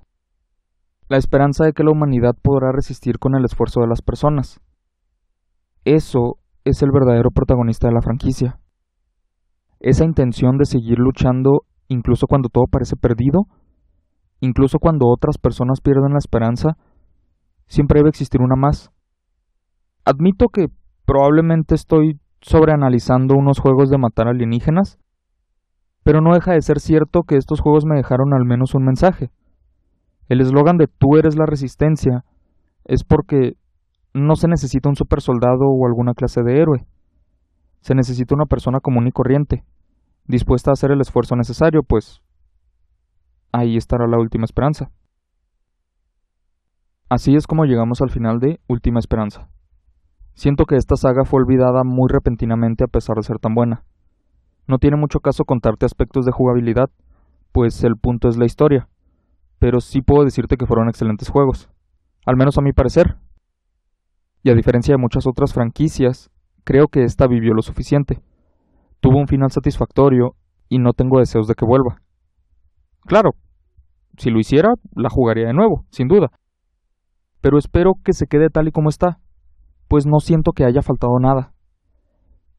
la 1.08 1.16
esperanza 1.16 1.64
de 1.64 1.72
que 1.72 1.82
la 1.82 1.90
humanidad 1.90 2.36
podrá 2.40 2.70
resistir 2.70 3.18
con 3.18 3.34
el 3.34 3.44
esfuerzo 3.44 3.80
de 3.80 3.88
las 3.88 4.00
personas. 4.00 4.60
Eso 5.84 6.38
es 6.62 6.82
el 6.82 6.92
verdadero 6.92 7.32
protagonista 7.32 7.88
de 7.88 7.94
la 7.94 8.00
franquicia. 8.00 8.60
Esa 9.80 10.04
intención 10.04 10.56
de 10.56 10.66
seguir 10.66 11.00
luchando 11.00 11.62
incluso 11.88 12.28
cuando 12.28 12.48
todo 12.48 12.66
parece 12.70 12.94
perdido, 12.94 13.46
incluso 14.40 14.78
cuando 14.78 15.06
otras 15.08 15.38
personas 15.38 15.80
pierden 15.80 16.12
la 16.12 16.18
esperanza, 16.18 16.76
siempre 17.66 18.00
debe 18.00 18.10
existir 18.10 18.40
una 18.40 18.56
más. 18.56 18.90
Admito 20.04 20.48
que 20.48 20.68
probablemente 21.04 21.74
estoy 21.74 22.20
sobreanalizando 22.40 23.34
unos 23.34 23.58
juegos 23.58 23.90
de 23.90 23.98
matar 23.98 24.28
alienígenas, 24.28 24.98
pero 26.02 26.20
no 26.20 26.34
deja 26.34 26.52
de 26.52 26.62
ser 26.62 26.78
cierto 26.78 27.22
que 27.22 27.36
estos 27.36 27.60
juegos 27.60 27.84
me 27.84 27.96
dejaron 27.96 28.32
al 28.32 28.44
menos 28.44 28.74
un 28.74 28.84
mensaje. 28.84 29.30
El 30.28 30.40
eslogan 30.40 30.76
de 30.76 30.86
tú 30.86 31.16
eres 31.16 31.36
la 31.36 31.46
resistencia 31.46 32.24
es 32.84 33.04
porque 33.04 33.56
no 34.14 34.36
se 34.36 34.48
necesita 34.48 34.88
un 34.88 34.96
super 34.96 35.20
soldado 35.20 35.66
o 35.66 35.86
alguna 35.86 36.14
clase 36.14 36.42
de 36.42 36.60
héroe. 36.60 36.86
Se 37.80 37.94
necesita 37.94 38.34
una 38.34 38.46
persona 38.46 38.80
común 38.80 39.06
y 39.06 39.12
corriente, 39.12 39.64
dispuesta 40.26 40.70
a 40.70 40.74
hacer 40.74 40.90
el 40.90 41.00
esfuerzo 41.00 41.36
necesario, 41.36 41.82
pues 41.82 42.22
ahí 43.58 43.76
estará 43.76 44.06
la 44.06 44.18
última 44.18 44.44
esperanza. 44.44 44.90
Así 47.08 47.36
es 47.36 47.46
como 47.46 47.64
llegamos 47.64 48.02
al 48.02 48.10
final 48.10 48.40
de 48.40 48.60
Última 48.66 48.98
Esperanza. 48.98 49.48
Siento 50.34 50.64
que 50.64 50.76
esta 50.76 50.96
saga 50.96 51.24
fue 51.24 51.40
olvidada 51.40 51.84
muy 51.84 52.08
repentinamente 52.08 52.84
a 52.84 52.88
pesar 52.88 53.16
de 53.16 53.22
ser 53.22 53.38
tan 53.38 53.54
buena. 53.54 53.84
No 54.66 54.78
tiene 54.78 54.96
mucho 54.96 55.20
caso 55.20 55.44
contarte 55.44 55.86
aspectos 55.86 56.26
de 56.26 56.32
jugabilidad, 56.32 56.90
pues 57.52 57.84
el 57.84 57.96
punto 57.96 58.28
es 58.28 58.36
la 58.36 58.44
historia 58.44 58.88
pero 59.58 59.80
sí 59.80 60.02
puedo 60.02 60.24
decirte 60.24 60.56
que 60.56 60.66
fueron 60.66 60.88
excelentes 60.88 61.28
juegos, 61.28 61.68
al 62.24 62.36
menos 62.36 62.58
a 62.58 62.62
mi 62.62 62.72
parecer. 62.72 63.16
Y 64.42 64.50
a 64.50 64.54
diferencia 64.54 64.94
de 64.94 65.00
muchas 65.00 65.26
otras 65.26 65.52
franquicias, 65.52 66.30
creo 66.64 66.88
que 66.88 67.02
esta 67.02 67.26
vivió 67.26 67.54
lo 67.54 67.62
suficiente. 67.62 68.22
Tuvo 69.00 69.18
un 69.18 69.26
final 69.26 69.50
satisfactorio 69.50 70.36
y 70.68 70.78
no 70.78 70.92
tengo 70.92 71.18
deseos 71.18 71.48
de 71.48 71.54
que 71.54 71.64
vuelva. 71.64 72.00
Claro, 73.06 73.34
si 74.16 74.30
lo 74.30 74.38
hiciera, 74.38 74.74
la 74.94 75.08
jugaría 75.10 75.46
de 75.46 75.54
nuevo, 75.54 75.84
sin 75.90 76.08
duda. 76.08 76.30
Pero 77.40 77.58
espero 77.58 77.92
que 78.02 78.12
se 78.12 78.26
quede 78.26 78.50
tal 78.50 78.68
y 78.68 78.72
como 78.72 78.88
está, 78.88 79.18
pues 79.88 80.06
no 80.06 80.18
siento 80.20 80.52
que 80.52 80.64
haya 80.64 80.82
faltado 80.82 81.18
nada. 81.20 81.52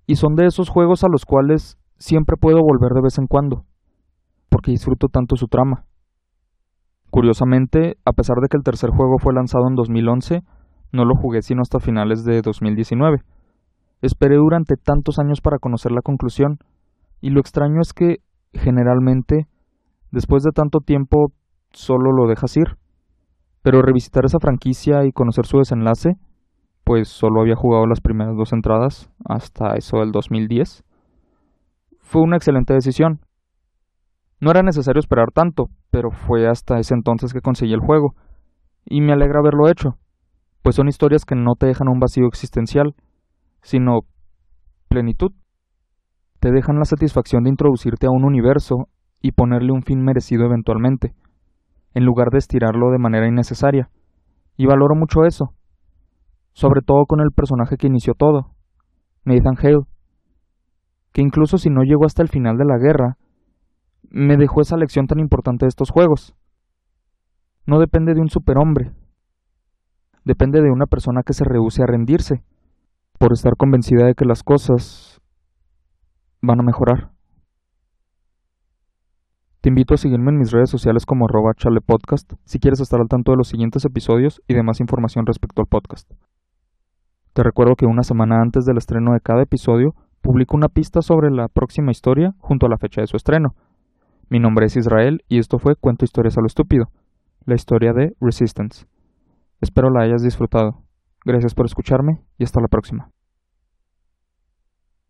Y 0.06 0.16
son 0.16 0.36
de 0.36 0.46
esos 0.46 0.70
juegos 0.70 1.04
a 1.04 1.10
los 1.10 1.26
cuales 1.26 1.78
siempre 1.98 2.38
puedo 2.40 2.60
volver 2.62 2.94
de 2.94 3.02
vez 3.02 3.18
en 3.18 3.28
cuando, 3.28 3.66
porque 4.50 4.72
disfruto 4.72 5.08
tanto 5.08 5.36
su 5.36 5.48
trama. 5.48 5.86
Curiosamente, 7.10 7.98
a 8.06 8.14
pesar 8.14 8.38
de 8.42 8.48
que 8.50 8.58
el 8.58 8.64
tercer 8.64 8.90
juego 8.92 9.18
fue 9.18 9.34
lanzado 9.34 9.68
en 9.68 9.76
2011, 9.76 10.42
no 10.92 11.06
lo 11.06 11.16
jugué 11.16 11.42
sino 11.42 11.62
hasta 11.62 11.80
finales 11.80 12.24
de 12.24 12.42
2019. 12.42 13.24
Esperé 14.02 14.36
durante 14.36 14.76
tantos 14.76 15.20
años 15.20 15.42
para 15.42 15.58
conocer 15.58 15.92
la 15.92 16.02
conclusión, 16.02 16.60
y 17.20 17.32
lo 17.32 17.40
extraño 17.40 17.82
es 17.82 17.94
que, 17.94 18.18
generalmente, 18.54 19.48
después 20.12 20.44
de 20.44 20.52
tanto 20.52 20.80
tiempo, 20.80 21.32
solo 21.78 22.12
lo 22.12 22.28
dejas 22.28 22.58
ir. 22.58 22.78
Pero 23.62 23.82
revisitar 23.82 24.26
esa 24.26 24.40
franquicia 24.40 25.06
y 25.06 25.12
conocer 25.12 25.46
su 25.46 25.60
desenlace, 25.60 26.16
pues 26.84 27.08
solo 27.08 27.42
había 27.42 27.56
jugado 27.56 27.86
las 27.86 28.02
primeras 28.02 28.36
dos 28.36 28.54
entradas 28.54 29.12
hasta 29.26 29.76
eso 29.76 29.98
del 29.98 30.12
2010, 30.12 30.84
fue 32.00 32.22
una 32.22 32.38
excelente 32.38 32.74
decisión. 32.74 33.20
No 34.40 34.52
era 34.52 34.64
necesario 34.64 35.00
esperar 35.00 35.32
tanto, 35.34 35.66
pero 35.92 36.12
fue 36.12 36.48
hasta 36.48 36.80
ese 36.80 36.94
entonces 36.94 37.34
que 37.34 37.42
conseguí 37.42 37.74
el 37.74 37.82
juego, 37.82 38.16
y 38.86 39.02
me 39.02 39.12
alegra 39.12 39.40
haberlo 39.40 39.70
hecho, 39.70 39.98
pues 40.62 40.78
son 40.78 40.88
historias 40.88 41.26
que 41.26 41.36
no 41.36 41.56
te 41.60 41.68
dejan 41.68 41.90
un 41.90 42.00
vacío 42.00 42.26
existencial, 42.28 42.96
sino 43.62 44.02
plenitud. 44.88 45.32
Te 46.40 46.52
dejan 46.52 46.78
la 46.78 46.86
satisfacción 46.86 47.44
de 47.44 47.50
introducirte 47.50 48.08
a 48.08 48.12
un 48.12 48.24
universo 48.24 48.88
y 49.22 49.34
ponerle 49.34 49.74
un 49.74 49.82
fin 49.82 50.02
merecido 50.02 50.46
eventualmente, 50.46 51.14
en 51.94 52.06
lugar 52.06 52.30
de 52.32 52.38
estirarlo 52.38 52.92
de 52.92 53.00
manera 53.00 53.28
innecesaria. 53.28 53.90
Y 54.56 54.66
valoro 54.66 54.96
mucho 54.96 55.24
eso, 55.24 55.54
sobre 56.54 56.82
todo 56.82 57.06
con 57.06 57.22
el 57.22 57.32
personaje 57.32 57.78
que 57.78 57.88
inició 57.88 58.14
todo, 58.14 58.52
Nathan 59.24 59.58
Hale, 59.58 59.86
que 61.12 61.22
incluso 61.22 61.58
si 61.58 61.70
no 61.70 61.84
llegó 61.84 62.06
hasta 62.06 62.22
el 62.22 62.30
final 62.30 62.58
de 62.58 62.66
la 62.66 62.78
guerra, 62.78 63.18
me 64.10 64.38
dejó 64.38 64.62
esa 64.62 64.78
lección 64.78 65.08
tan 65.08 65.20
importante 65.20 65.66
de 65.66 65.70
estos 65.70 65.90
juegos. 65.90 66.36
No 67.66 67.80
depende 67.80 68.14
de 68.14 68.22
un 68.22 68.30
superhombre, 68.30 68.92
depende 70.24 70.62
de 70.62 70.72
una 70.72 70.86
persona 70.86 71.22
que 71.24 71.34
se 71.34 71.44
rehúse 71.44 71.84
a 71.84 71.88
rendirse, 71.88 72.44
por 73.20 73.34
estar 73.34 73.56
convencida 73.58 74.06
de 74.06 74.14
que 74.14 74.26
las 74.26 74.44
cosas 74.44 75.22
van 76.42 76.60
a 76.60 76.64
mejorar. 76.64 77.12
Te 79.68 79.70
invito 79.70 79.96
a 79.96 79.98
seguirme 79.98 80.32
en 80.32 80.38
mis 80.38 80.52
redes 80.52 80.70
sociales 80.70 81.06
como 81.06 81.26
arroba 81.26 81.54
chalepodcast 81.54 82.36
si 82.46 82.58
quieres 82.58 82.80
estar 82.80 83.02
al 83.02 83.10
tanto 83.10 83.34
de 83.34 83.38
los 83.38 83.50
siguientes 83.50 83.84
episodios 83.84 84.42
y 84.48 84.54
de 84.54 84.64
más 84.64 84.80
información 84.80 85.26
respecto 85.26 85.62
al 85.62 85.68
podcast. 85.68 86.10
Te 87.34 87.44
recuerdo 87.44 87.76
que 87.76 87.86
una 87.86 88.04
semana 88.04 88.42
antes 88.42 88.64
del 88.64 88.78
estreno 88.78 89.12
de 89.12 89.20
cada 89.20 89.44
episodio 89.44 89.94
publico 90.22 90.56
una 90.56 90.70
pista 90.70 91.02
sobre 91.02 91.32
la 91.32 91.50
próxima 91.50 91.92
historia 91.92 92.34
junto 92.38 92.66
a 92.66 92.70
la 92.70 92.78
fecha 92.78 93.02
de 93.02 93.08
su 93.08 93.18
estreno. 93.18 93.56
Mi 94.30 94.40
nombre 94.40 94.68
es 94.68 94.78
Israel 94.78 95.26
y 95.28 95.38
esto 95.38 95.60
fue 95.60 95.76
Cuento 95.76 96.06
Historias 96.06 96.38
a 96.38 96.40
lo 96.40 96.48
Estúpido, 96.48 96.86
la 97.44 97.56
historia 97.56 97.92
de 97.92 98.16
Resistance. 98.22 98.86
Espero 99.60 99.90
la 99.90 100.06
hayas 100.06 100.24
disfrutado. 100.24 100.86
Gracias 101.26 101.54
por 101.54 101.66
escucharme 101.66 102.22
y 102.38 102.46
hasta 102.46 102.62
la 102.62 102.70
próxima. 102.70 103.12